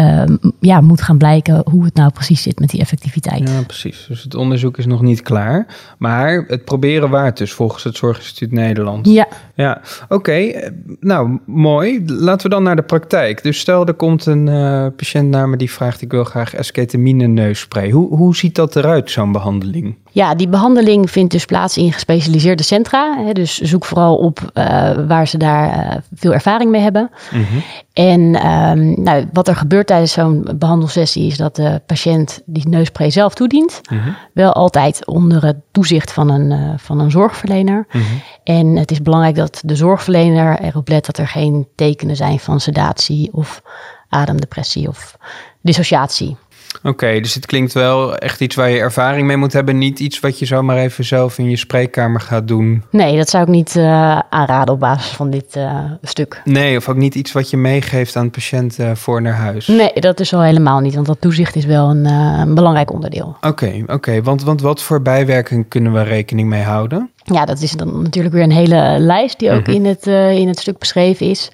uh, 0.00 0.22
ja, 0.60 0.80
moet 0.80 1.02
gaan 1.02 1.18
blijken 1.18 1.62
hoe 1.70 1.84
het 1.84 1.94
nou 1.94 2.10
precies 2.10 2.42
zit 2.42 2.58
met 2.58 2.70
die 2.70 2.80
effectiviteit. 2.80 3.48
Ja, 3.48 3.62
precies. 3.62 4.04
Dus 4.08 4.22
het 4.22 4.34
onderzoek 4.34 4.78
is 4.78 4.86
nog 4.86 5.02
niet 5.02 5.22
klaar. 5.22 5.66
Maar 5.98 6.44
het 6.46 6.64
proberen 6.64 7.10
waard 7.10 7.38
dus 7.38 7.52
volgens 7.52 7.84
het 7.84 7.96
Zorginstituut 7.96 8.52
Nederland. 8.52 9.06
Ja. 9.06 9.28
Ja, 9.54 9.80
oké. 10.04 10.14
Okay. 10.14 10.72
Nou, 11.00 11.38
mooi. 11.46 12.02
Laten 12.06 12.48
we 12.48 12.54
dan 12.54 12.62
naar 12.62 12.76
de 12.76 12.82
praktijk. 12.82 13.42
Dus 13.42 13.58
stel, 13.58 13.86
er 13.86 13.94
komt 13.94 14.26
een 14.26 14.46
uh, 14.46 14.86
patiënt 14.96 15.30
naar 15.30 15.48
me 15.48 15.56
die 15.56 15.70
vraagt... 15.70 16.02
ik 16.02 16.10
wil 16.10 16.24
graag 16.24 16.54
esketamine 16.54 17.26
neusspray. 17.26 17.90
Hoe, 17.90 18.16
hoe 18.16 18.36
ziet 18.36 18.54
dat 18.54 18.76
eruit, 18.76 19.10
zo'n 19.10 19.32
behandeling? 19.32 19.96
Ja, 20.14 20.34
die 20.34 20.48
behandeling 20.48 21.10
vindt 21.10 21.32
dus 21.32 21.44
plaats 21.44 21.76
in 21.76 21.92
gespecialiseerde 21.92 22.62
centra. 22.62 23.24
Hè, 23.24 23.32
dus 23.32 23.58
zoek 23.58 23.84
vooral 23.84 24.16
op 24.16 24.40
uh, 24.54 24.90
waar 25.06 25.28
ze 25.28 25.38
daar 25.38 25.86
uh, 25.86 25.96
veel 26.14 26.32
ervaring 26.32 26.70
mee 26.70 26.80
hebben. 26.80 27.10
Mm 27.30 27.44
-hmm. 27.44 27.62
En 27.92 28.46
um, 28.46 29.02
nou, 29.02 29.28
wat 29.32 29.48
er 29.48 29.56
gebeurt 29.56 29.86
tijdens 29.86 30.12
zo'n 30.12 30.48
behandelsessie 30.54 31.26
is 31.26 31.36
dat 31.36 31.56
de 31.56 31.80
patiënt 31.86 32.42
die 32.44 32.68
neusspray 32.68 33.10
zelf 33.10 33.34
toedient. 33.34 33.80
Mm 33.90 33.98
-hmm. 33.98 34.16
Wel 34.34 34.52
altijd 34.52 35.06
onder 35.06 35.44
het 35.44 35.56
toezicht 35.70 36.12
van 36.12 36.30
een, 36.30 36.50
uh, 36.50 36.72
van 36.76 37.00
een 37.00 37.10
zorgverlener. 37.10 37.86
Mm 37.92 38.00
-hmm. 38.00 38.20
En 38.44 38.76
het 38.76 38.90
is 38.90 39.02
belangrijk 39.02 39.36
dat 39.36 39.62
de 39.64 39.76
zorgverlener 39.76 40.60
erop 40.60 40.88
let 40.88 41.06
dat 41.06 41.18
er 41.18 41.28
geen 41.28 41.68
tekenen 41.76 42.16
zijn 42.16 42.38
van 42.38 42.60
sedatie 42.60 43.28
of 43.32 43.62
ademdepressie 44.08 44.88
of 44.88 45.16
dissociatie. 45.60 46.36
Oké, 46.76 46.88
okay, 46.88 47.20
dus 47.20 47.34
het 47.34 47.46
klinkt 47.46 47.72
wel 47.72 48.16
echt 48.16 48.40
iets 48.40 48.54
waar 48.54 48.70
je 48.70 48.78
ervaring 48.78 49.26
mee 49.26 49.36
moet 49.36 49.52
hebben. 49.52 49.78
Niet 49.78 50.00
iets 50.00 50.20
wat 50.20 50.38
je 50.38 50.46
zomaar 50.46 50.76
even 50.76 51.04
zelf 51.04 51.38
in 51.38 51.50
je 51.50 51.56
spreekkamer 51.56 52.20
gaat 52.20 52.48
doen. 52.48 52.82
Nee, 52.90 53.16
dat 53.16 53.28
zou 53.28 53.42
ik 53.42 53.48
niet 53.48 53.74
uh, 53.74 54.18
aanraden 54.30 54.74
op 54.74 54.80
basis 54.80 55.12
van 55.12 55.30
dit 55.30 55.56
uh, 55.56 55.80
stuk. 56.02 56.40
Nee, 56.44 56.76
of 56.76 56.88
ook 56.88 56.96
niet 56.96 57.14
iets 57.14 57.32
wat 57.32 57.50
je 57.50 57.56
meegeeft 57.56 58.16
aan 58.16 58.24
de 58.24 58.30
patiënt 58.30 58.78
uh, 58.78 58.90
voor 58.94 59.22
naar 59.22 59.34
huis. 59.34 59.66
Nee, 59.66 59.92
dat 59.94 60.20
is 60.20 60.34
al 60.34 60.42
helemaal 60.42 60.80
niet. 60.80 60.94
Want 60.94 61.06
dat 61.06 61.20
toezicht 61.20 61.56
is 61.56 61.64
wel 61.64 61.90
een, 61.90 62.06
eh, 62.06 62.40
een 62.40 62.54
belangrijk 62.54 62.92
onderdeel. 62.92 63.36
Oké, 63.36 63.46
okay, 63.48 63.80
oké. 63.82 63.92
Okay. 63.92 64.22
Want, 64.22 64.42
want 64.42 64.60
wat 64.60 64.82
voor 64.82 65.02
bijwerking 65.02 65.68
kunnen 65.68 65.92
we 65.92 66.02
rekening 66.02 66.48
mee 66.48 66.62
houden? 66.62 67.10
Ja, 67.24 67.44
dat 67.44 67.60
is 67.60 67.70
dan 67.72 68.02
natuurlijk 68.02 68.34
weer 68.34 68.42
een 68.44 68.50
hele 68.52 68.96
lijst 68.98 69.38
die 69.38 69.50
ook 69.50 69.66
Mhm. 69.66 69.70
in, 69.76 69.84
het, 69.84 70.06
in 70.40 70.48
het 70.48 70.58
stuk 70.60 70.78
beschreven 70.78 71.26
is. 71.26 71.50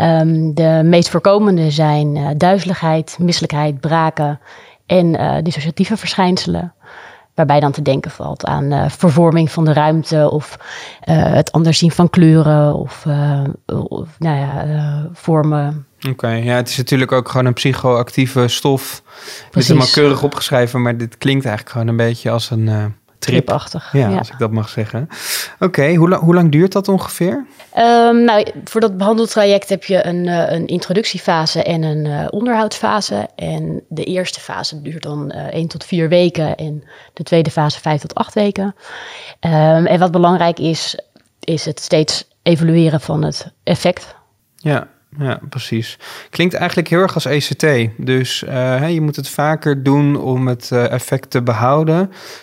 Um, 0.00 0.54
de 0.54 0.80
meest 0.84 1.08
voorkomende 1.08 1.70
zijn 1.70 2.16
uh, 2.16 2.28
duizeligheid, 2.36 3.16
misselijkheid, 3.20 3.80
braken 3.80 4.40
en 4.86 5.06
uh, 5.06 5.36
dissociatieve 5.42 5.96
verschijnselen. 5.96 6.74
Waarbij 7.34 7.60
dan 7.60 7.72
te 7.72 7.82
denken 7.82 8.10
valt 8.10 8.44
aan 8.44 8.72
uh, 8.72 8.88
vervorming 8.88 9.50
van 9.50 9.64
de 9.64 9.72
ruimte 9.72 10.30
of 10.30 10.58
het 11.10 11.52
anders 11.52 11.78
zien 11.78 11.90
van 11.90 12.10
kleuren 12.10 12.74
of, 12.74 13.06
of 13.66 14.08
nou 14.18 14.38
ja, 14.38 15.08
vormen. 15.12 15.86
Oké, 15.96 16.08
okay, 16.08 16.42
ja, 16.42 16.54
het 16.54 16.68
is 16.68 16.76
natuurlijk 16.76 17.12
ook 17.12 17.28
gewoon 17.28 17.46
een 17.46 17.52
psychoactieve 17.52 18.48
stof. 18.48 19.02
Het 19.46 19.56
is 19.56 19.68
helemaal 19.68 19.90
keurig 19.92 20.22
opgeschreven, 20.22 20.82
maar 20.82 20.96
dit 20.96 21.18
klinkt 21.18 21.44
eigenlijk 21.44 21.76
gewoon 21.76 21.88
een 21.88 22.06
beetje 22.06 22.30
als 22.30 22.50
een 22.50 22.94
tripachtig. 23.26 23.92
Ja, 23.92 24.18
als 24.18 24.30
ik 24.30 24.38
dat 24.38 24.50
mag 24.50 24.68
zeggen. 24.68 25.08
Oké, 25.58 25.94
hoe, 25.94 26.08
lang 26.08 26.22
hoe 26.22 26.34
lang 26.34 26.52
duurt 26.52 26.72
dat 26.72 26.88
ongeveer? 26.88 27.46
Um, 27.78 28.24
nou, 28.24 28.46
voor 28.64 28.80
dat 28.80 28.96
behandeltraject 28.96 29.68
heb 29.68 29.84
je 29.84 30.06
een, 30.06 30.26
uh, 30.26 30.50
een 30.50 30.66
introductiefase 30.66 31.62
en 31.62 31.82
een 31.82 32.04
uh, 32.04 32.26
onderhoudsfase. 32.30 33.28
En 33.36 33.82
de 33.88 34.04
eerste 34.04 34.40
fase 34.40 34.82
duurt 34.82 35.02
dan 35.02 35.32
uh, 35.34 35.44
1 35.44 35.68
tot 35.68 35.84
4 35.84 36.08
weken 36.08 36.56
en 36.56 36.84
de 37.12 37.22
tweede 37.22 37.50
fase 37.50 37.80
5 37.80 38.00
tot 38.00 38.14
8 38.14 38.34
weken. 38.34 38.74
Um, 39.40 39.86
en 39.86 39.98
wat 39.98 40.10
belangrijk 40.10 40.58
is, 40.58 40.98
is 41.40 41.64
het 41.64 41.80
steeds 41.80 42.28
evalueren 42.42 43.00
van 43.00 43.22
het 43.22 43.52
effect. 43.62 44.14
Ja, 44.56 44.88
ja, 45.18 45.40
precies. 45.48 45.98
Klinkt 46.30 46.54
eigenlijk 46.54 46.88
heel 46.88 47.00
erg 47.00 47.14
als 47.14 47.24
ECT. 47.24 47.90
Dus 47.96 48.44
uh, 48.48 48.90
je 48.90 49.00
moet 49.00 49.16
het 49.16 49.28
vaker 49.28 49.82
doen 49.82 50.16
om 50.16 50.48
het 50.48 50.70
uh, 50.72 50.90
effect 50.90 51.30
te 51.30 51.42
behouden. 51.42 51.98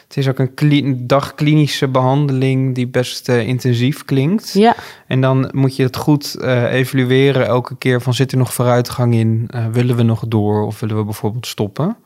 Het 0.07 0.17
is 0.17 0.27
ook 0.27 0.39
een 0.39 0.53
kli 0.53 1.05
dagklinische 1.05 1.87
behandeling 1.87 2.75
die 2.75 2.87
best 2.87 3.29
uh, 3.29 3.47
intensief 3.47 4.05
klinkt. 4.05 4.53
Ja. 4.53 4.75
En 5.07 5.21
dan 5.21 5.49
moet 5.53 5.75
je 5.75 5.83
het 5.83 5.95
goed 5.95 6.41
evalueren 6.69 7.45
elke 7.45 7.77
keer 7.77 8.01
van 8.01 8.13
zit 8.13 8.31
er 8.31 8.37
nog 8.37 8.53
vooruitgang 8.53 9.13
in? 9.13 9.49
willen 9.71 9.95
we 9.95 10.03
nog 10.03 10.23
door 10.27 10.65
of 10.65 10.79
willen 10.79 10.97
we 10.97 11.03
bijvoorbeeld 11.03 11.47
stoppen? 11.47 11.97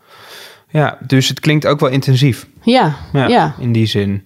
Ja, 0.69 0.97
dus 1.07 1.27
het 1.27 1.39
klinkt 1.39 1.65
ook 1.65 1.79
wel 1.79 1.89
intensief. 1.89 2.47
Ja, 2.61 2.95
ja. 3.13 3.27
ja. 3.27 3.55
in 3.59 3.71
die 3.71 3.85
zin. 3.85 4.23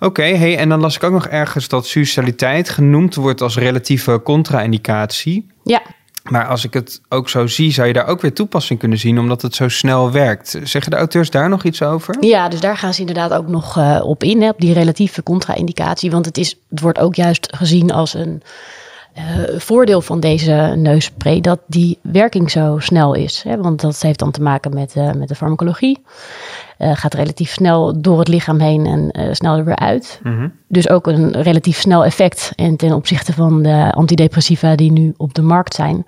Oké, 0.00 0.22
hey, 0.22 0.56
en 0.56 0.68
dan 0.68 0.80
las 0.80 0.96
ik 0.96 1.02
ook 1.02 1.12
nog 1.12 1.26
ergens 1.26 1.68
dat 1.68 1.86
suicidaliteit 1.86 2.68
genoemd 2.68 3.14
wordt 3.14 3.40
als 3.40 3.56
relatieve 3.56 4.20
contra-indicatie. 4.22 5.46
Ja. 5.64 5.82
Maar 6.22 6.46
als 6.46 6.64
ik 6.64 6.74
het 6.74 7.00
ook 7.08 7.28
zo 7.28 7.46
zie, 7.46 7.72
zou 7.72 7.86
je 7.86 7.92
daar 7.92 8.06
ook 8.06 8.20
weer 8.20 8.32
toepassing 8.32 8.78
kunnen 8.78 8.98
zien, 8.98 9.18
omdat 9.18 9.42
het 9.42 9.54
zo 9.54 9.68
snel 9.68 10.10
werkt. 10.10 10.58
Zeggen 10.62 10.90
de 10.90 10.96
auteurs 10.96 11.30
daar 11.30 11.48
nog 11.48 11.64
iets 11.64 11.82
over? 11.82 12.16
Ja, 12.20 12.48
dus 12.48 12.60
daar 12.60 12.76
gaan 12.76 12.94
ze 12.94 13.00
inderdaad 13.00 13.32
ook 13.32 13.48
nog 13.48 13.78
uh, 13.78 14.00
op 14.04 14.22
in, 14.22 14.42
hè, 14.42 14.48
op 14.48 14.60
die 14.60 14.72
relatieve 14.72 15.22
contra-indicatie. 15.22 16.10
Want 16.10 16.24
het, 16.24 16.38
is, 16.38 16.58
het 16.70 16.80
wordt 16.80 16.98
ook 16.98 17.14
juist 17.14 17.56
gezien 17.56 17.92
als 17.92 18.14
een 18.14 18.42
uh, 19.18 19.58
voordeel 19.58 20.00
van 20.00 20.20
deze 20.20 20.52
neusspray 20.76 21.40
dat 21.40 21.60
die 21.66 21.98
werking 22.02 22.50
zo 22.50 22.78
snel 22.78 23.14
is. 23.14 23.42
Hè? 23.42 23.56
Want 23.56 23.80
dat 23.80 24.02
heeft 24.02 24.18
dan 24.18 24.30
te 24.30 24.42
maken 24.42 24.74
met, 24.74 24.94
uh, 24.96 25.12
met 25.12 25.28
de 25.28 25.34
farmacologie. 25.34 26.02
Uh, 26.78 26.96
gaat 26.96 27.14
relatief 27.14 27.50
snel 27.50 28.00
door 28.00 28.18
het 28.18 28.28
lichaam 28.28 28.58
heen 28.60 29.12
en 29.12 29.36
snel 29.36 29.56
er 29.56 29.64
weer 29.64 29.76
uit. 29.76 30.20
Mm 30.22 30.36
-hmm. 30.36 30.52
Dus 30.68 30.88
ook 30.88 31.06
een 31.06 31.42
relatief 31.42 31.78
snel 31.78 32.04
effect. 32.04 32.52
En 32.54 32.76
ten 32.76 32.92
opzichte 32.92 33.32
van 33.32 33.62
de 33.62 33.92
antidepressiva 33.92 34.74
die 34.74 34.92
nu 34.92 35.14
op 35.16 35.34
de 35.34 35.42
markt 35.42 35.74
zijn, 35.74 36.06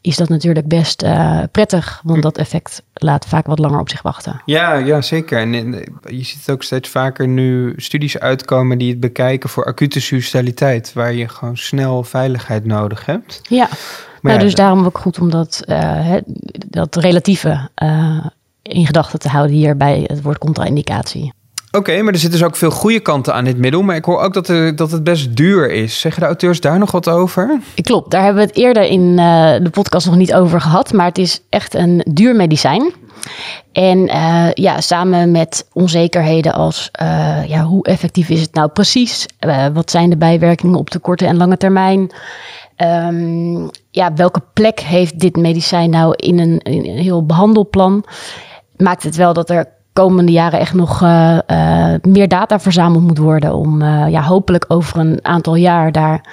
is 0.00 0.16
dat 0.16 0.28
natuurlijk 0.28 0.68
best 0.68 1.02
uh, 1.02 1.42
prettig, 1.52 2.00
want 2.04 2.22
dat 2.22 2.38
effect 2.38 2.82
laat 2.94 3.26
vaak 3.26 3.46
wat 3.46 3.58
langer 3.58 3.80
op 3.80 3.88
zich 3.88 4.02
wachten. 4.02 4.42
Ja, 4.44 4.74
ja 4.74 5.00
zeker. 5.00 5.38
En, 5.38 5.54
en 5.54 5.72
je 6.16 6.24
ziet 6.24 6.50
ook 6.50 6.62
steeds 6.62 6.88
vaker 6.88 7.28
nu 7.28 7.72
studies 7.76 8.18
uitkomen 8.18 8.78
die 8.78 8.90
het 8.90 9.00
bekijken 9.00 9.48
voor 9.48 9.64
acute 9.64 10.00
suicidaliteit, 10.00 10.92
waar 10.92 11.12
je 11.12 11.28
gewoon 11.28 11.56
snel 11.56 12.04
veiligheid 12.04 12.64
nodig 12.64 13.06
hebt. 13.06 13.40
Ja, 13.48 13.68
maar 13.68 14.32
nou, 14.32 14.36
ja, 14.36 14.44
dus 14.44 14.54
daarom 14.54 14.84
ook 14.84 14.98
goed 14.98 15.18
om 15.18 15.30
dat, 15.30 15.62
uh, 15.66 16.14
dat 16.66 16.96
relatieve 16.96 17.68
uh, 17.82 18.26
in 18.62 18.86
gedachten 18.86 19.18
te 19.18 19.28
houden 19.28 19.56
hier 19.56 19.76
bij 19.76 20.04
het 20.06 20.22
woord 20.22 20.38
contra-indicatie. 20.38 21.32
Oké, 21.70 22.02
maar 22.02 22.12
er 22.12 22.18
zitten 22.18 22.38
dus 22.38 22.48
ook 22.48 22.56
veel 22.56 22.70
goede 22.70 23.00
kanten 23.00 23.34
aan 23.34 23.44
dit 23.44 23.58
middel. 23.58 23.82
Maar 23.82 23.96
ik 23.96 24.04
hoor 24.04 24.20
ook 24.20 24.34
dat, 24.34 24.48
er, 24.48 24.76
dat 24.76 24.90
het 24.90 25.04
best 25.04 25.36
duur 25.36 25.70
is. 25.70 26.00
Zeggen 26.00 26.20
de 26.20 26.26
auteurs 26.26 26.60
daar 26.60 26.78
nog 26.78 26.90
wat 26.90 27.08
over? 27.08 27.60
Klopt, 27.82 28.10
daar 28.10 28.22
hebben 28.22 28.42
we 28.42 28.48
het 28.48 28.58
eerder 28.58 28.82
in 28.82 29.00
uh, 29.00 29.54
de 29.62 29.70
podcast 29.70 30.06
nog 30.06 30.16
niet 30.16 30.34
over 30.34 30.60
gehad. 30.60 30.92
Maar 30.92 31.06
het 31.06 31.18
is 31.18 31.40
echt 31.48 31.74
een 31.74 32.04
duur 32.12 32.36
medicijn. 32.36 32.92
En 33.72 33.98
uh, 33.98 34.52
ja, 34.52 34.80
samen 34.80 35.30
met 35.30 35.68
onzekerheden 35.72 36.52
als 36.52 36.90
ja, 37.46 37.62
hoe 37.62 37.84
effectief 37.84 38.28
is 38.28 38.40
het 38.40 38.54
nou 38.54 38.68
precies? 38.68 39.26
wat 39.72 39.90
zijn 39.90 40.10
de 40.10 40.16
bijwerkingen 40.16 40.78
op 40.78 40.90
de 40.90 40.98
korte 40.98 41.26
en 41.26 41.36
lange 41.36 41.56
termijn? 41.56 42.10
Um, 42.76 43.70
ja, 43.90 44.12
welke 44.14 44.42
plek 44.52 44.80
heeft 44.80 45.20
dit 45.20 45.36
medicijn 45.36 45.90
nou 45.90 46.14
in 46.16 46.38
een 46.38 46.60
heel 46.84 47.26
behandelplan? 47.26 48.04
Maakt 48.76 49.02
het 49.02 49.16
wel 49.16 49.32
dat 49.32 49.50
er 49.50 49.77
komende 50.02 50.32
jaren 50.32 50.58
echt 50.58 50.74
nog 50.74 51.02
uh, 51.02 51.38
uh, 51.46 51.94
meer 52.02 52.28
data 52.28 52.60
verzameld 52.60 53.02
moet 53.02 53.18
worden. 53.18 53.54
Om 53.54 53.82
uh, 53.82 54.08
ja, 54.10 54.22
hopelijk 54.22 54.64
over 54.68 54.98
een 54.98 55.18
aantal 55.22 55.54
jaar 55.54 55.92
daar 55.92 56.24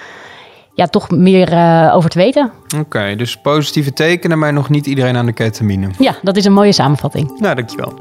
ja, 0.74 0.86
toch 0.86 1.10
meer 1.10 1.48
over 1.92 2.10
te 2.10 2.18
weten. 2.18 2.50
Oké, 2.64 2.76
okay, 2.76 3.16
dus 3.16 3.36
positieve 3.36 3.92
tekenen, 3.92 4.38
maar 4.38 4.52
nog 4.52 4.68
niet 4.68 4.86
iedereen 4.86 5.16
aan 5.16 5.26
de 5.26 5.32
ketamine. 5.32 5.88
Ja, 5.98 6.14
dat 6.22 6.36
is 6.36 6.44
een 6.44 6.52
mooie 6.52 6.72
samenvatting. 6.72 7.38
Nou, 7.38 7.54
dankjewel. 7.54 7.92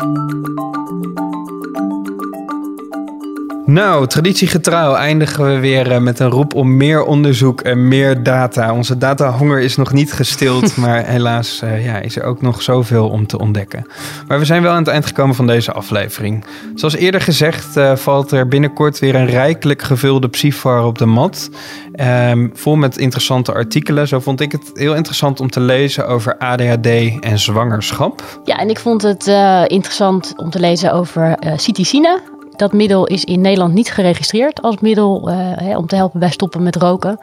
Nou, 3.65 4.07
traditiegetrouw 4.07 4.93
eindigen 4.93 5.45
we 5.45 5.59
weer 5.59 5.91
eh, 5.91 5.99
met 5.99 6.19
een 6.19 6.29
roep 6.29 6.53
om 6.53 6.77
meer 6.77 7.03
onderzoek 7.03 7.61
en 7.61 7.87
meer 7.87 8.23
data. 8.23 8.73
Onze 8.73 8.97
datahonger 8.97 9.59
is 9.59 9.75
nog 9.75 9.93
niet 9.93 10.13
gestild, 10.13 10.75
maar 10.81 11.05
helaas 11.05 11.61
uh, 11.63 11.85
ja, 11.85 11.97
is 11.97 12.15
er 12.15 12.23
ook 12.23 12.41
nog 12.41 12.61
zoveel 12.61 13.09
om 13.09 13.27
te 13.27 13.39
ontdekken. 13.39 13.87
Maar 14.27 14.39
we 14.39 14.45
zijn 14.45 14.61
wel 14.61 14.71
aan 14.71 14.77
het 14.77 14.87
eind 14.87 15.05
gekomen 15.05 15.35
van 15.35 15.47
deze 15.47 15.71
aflevering. 15.71 16.45
Zoals 16.75 16.95
eerder 16.95 17.21
gezegd 17.21 17.77
uh, 17.77 17.95
valt 17.95 18.31
er 18.31 18.47
binnenkort 18.47 18.99
weer 18.99 19.15
een 19.15 19.27
rijkelijk 19.27 19.81
gevulde 19.81 20.29
Psyfar 20.29 20.85
op 20.85 20.97
de 20.97 21.05
mat. 21.05 21.49
Um, 22.29 22.51
vol 22.53 22.75
met 22.75 22.97
interessante 22.97 23.53
artikelen. 23.53 24.07
Zo 24.07 24.19
vond 24.19 24.41
ik 24.41 24.51
het 24.51 24.71
heel 24.73 24.95
interessant 24.95 25.39
om 25.39 25.49
te 25.49 25.59
lezen 25.59 26.07
over 26.07 26.37
ADHD 26.37 27.19
en 27.19 27.39
zwangerschap. 27.39 28.39
Ja, 28.43 28.57
en 28.57 28.69
ik 28.69 28.79
vond 28.79 29.01
het 29.01 29.27
uh, 29.27 29.63
interessant 29.67 30.33
om 30.35 30.49
te 30.49 30.59
lezen 30.59 30.93
over 30.93 31.37
uh. 31.45 32.34
Dat 32.55 32.73
middel 32.73 33.07
is 33.07 33.23
in 33.23 33.41
Nederland 33.41 33.73
niet 33.73 33.91
geregistreerd 33.91 34.61
als 34.61 34.79
middel 34.79 35.29
hè, 35.29 35.77
om 35.77 35.87
te 35.87 35.95
helpen 35.95 36.19
bij 36.19 36.29
stoppen 36.29 36.63
met 36.63 36.75
roken. 36.75 37.19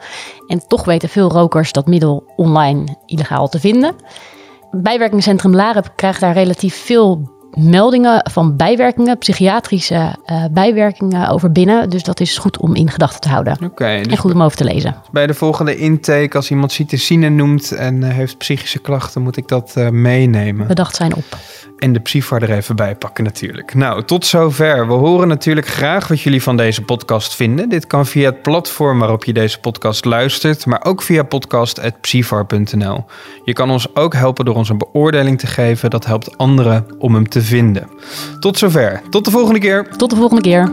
En 0.47 0.67
toch 0.67 0.85
weten 0.85 1.09
veel 1.09 1.29
rokers 1.29 1.71
dat 1.71 1.87
middel 1.87 2.23
online 2.35 2.97
illegaal 3.05 3.47
te 3.49 3.59
vinden. 3.59 3.95
Bijwerkingscentrum 4.71 5.55
Larep 5.55 5.93
krijgt 5.95 6.19
daar 6.19 6.33
relatief 6.33 6.75
veel 6.75 7.31
meldingen 7.53 8.29
van 8.31 8.55
bijwerkingen, 8.55 9.17
psychiatrische 9.17 10.15
uh, 10.25 10.45
bijwerkingen 10.51 11.29
over 11.29 11.51
binnen. 11.51 11.89
Dus 11.89 12.03
dat 12.03 12.19
is 12.19 12.37
goed 12.37 12.57
om 12.57 12.75
in 12.75 12.89
gedachten 12.89 13.21
te 13.21 13.29
houden. 13.29 13.57
Okay, 13.63 14.01
dus 14.01 14.11
en 14.11 14.17
goed 14.17 14.33
om 14.33 14.43
over 14.43 14.57
te 14.57 14.63
lezen. 14.63 14.95
Bij 15.11 15.27
de 15.27 15.33
volgende 15.33 15.75
intake, 15.75 16.35
als 16.35 16.51
iemand 16.51 16.71
cytosine 16.71 17.29
noemt 17.29 17.71
en 17.71 18.01
uh, 18.01 18.09
heeft 18.09 18.37
psychische 18.37 18.79
klachten, 18.79 19.21
moet 19.21 19.37
ik 19.37 19.47
dat 19.47 19.73
uh, 19.77 19.89
meenemen. 19.89 20.67
Bedacht 20.67 20.95
zijn 20.95 21.15
op. 21.15 21.23
En 21.77 21.93
de 21.93 21.99
Psyfar 21.99 22.41
er 22.41 22.51
even 22.51 22.75
bij 22.75 22.95
pakken 22.95 23.23
natuurlijk. 23.23 23.73
Nou, 23.73 24.03
tot 24.03 24.25
zover. 24.25 24.87
We 24.87 24.93
horen 24.93 25.27
natuurlijk 25.27 25.67
graag 25.67 26.07
wat 26.07 26.21
jullie 26.21 26.43
van 26.43 26.57
deze 26.57 26.81
podcast 26.81 27.35
vinden. 27.35 27.69
Dit 27.69 27.87
kan 27.87 28.05
via 28.05 28.29
het 28.29 28.41
platform 28.41 28.99
waarop 28.99 29.23
je 29.23 29.33
deze 29.33 29.59
podcast 29.59 30.05
luistert, 30.05 30.65
maar 30.65 30.85
ook 30.85 31.01
via 31.01 31.23
podcast.psyfar.nl. 31.23 33.05
Je 33.43 33.53
kan 33.53 33.69
ons 33.69 33.95
ook 33.95 34.13
helpen 34.13 34.45
door 34.45 34.55
ons 34.55 34.69
een 34.69 34.77
beoordeling 34.77 35.39
te 35.39 35.47
geven. 35.47 35.89
Dat 35.89 36.05
helpt 36.05 36.37
anderen 36.37 36.85
om 36.97 37.13
hem 37.13 37.29
te 37.29 37.41
vinden. 37.43 37.89
Tot 38.39 38.57
zover. 38.57 39.01
Tot 39.09 39.25
de 39.25 39.31
volgende 39.31 39.59
keer. 39.59 39.87
Tot 39.97 40.09
de 40.09 40.15
volgende 40.15 40.41
keer. 40.41 40.71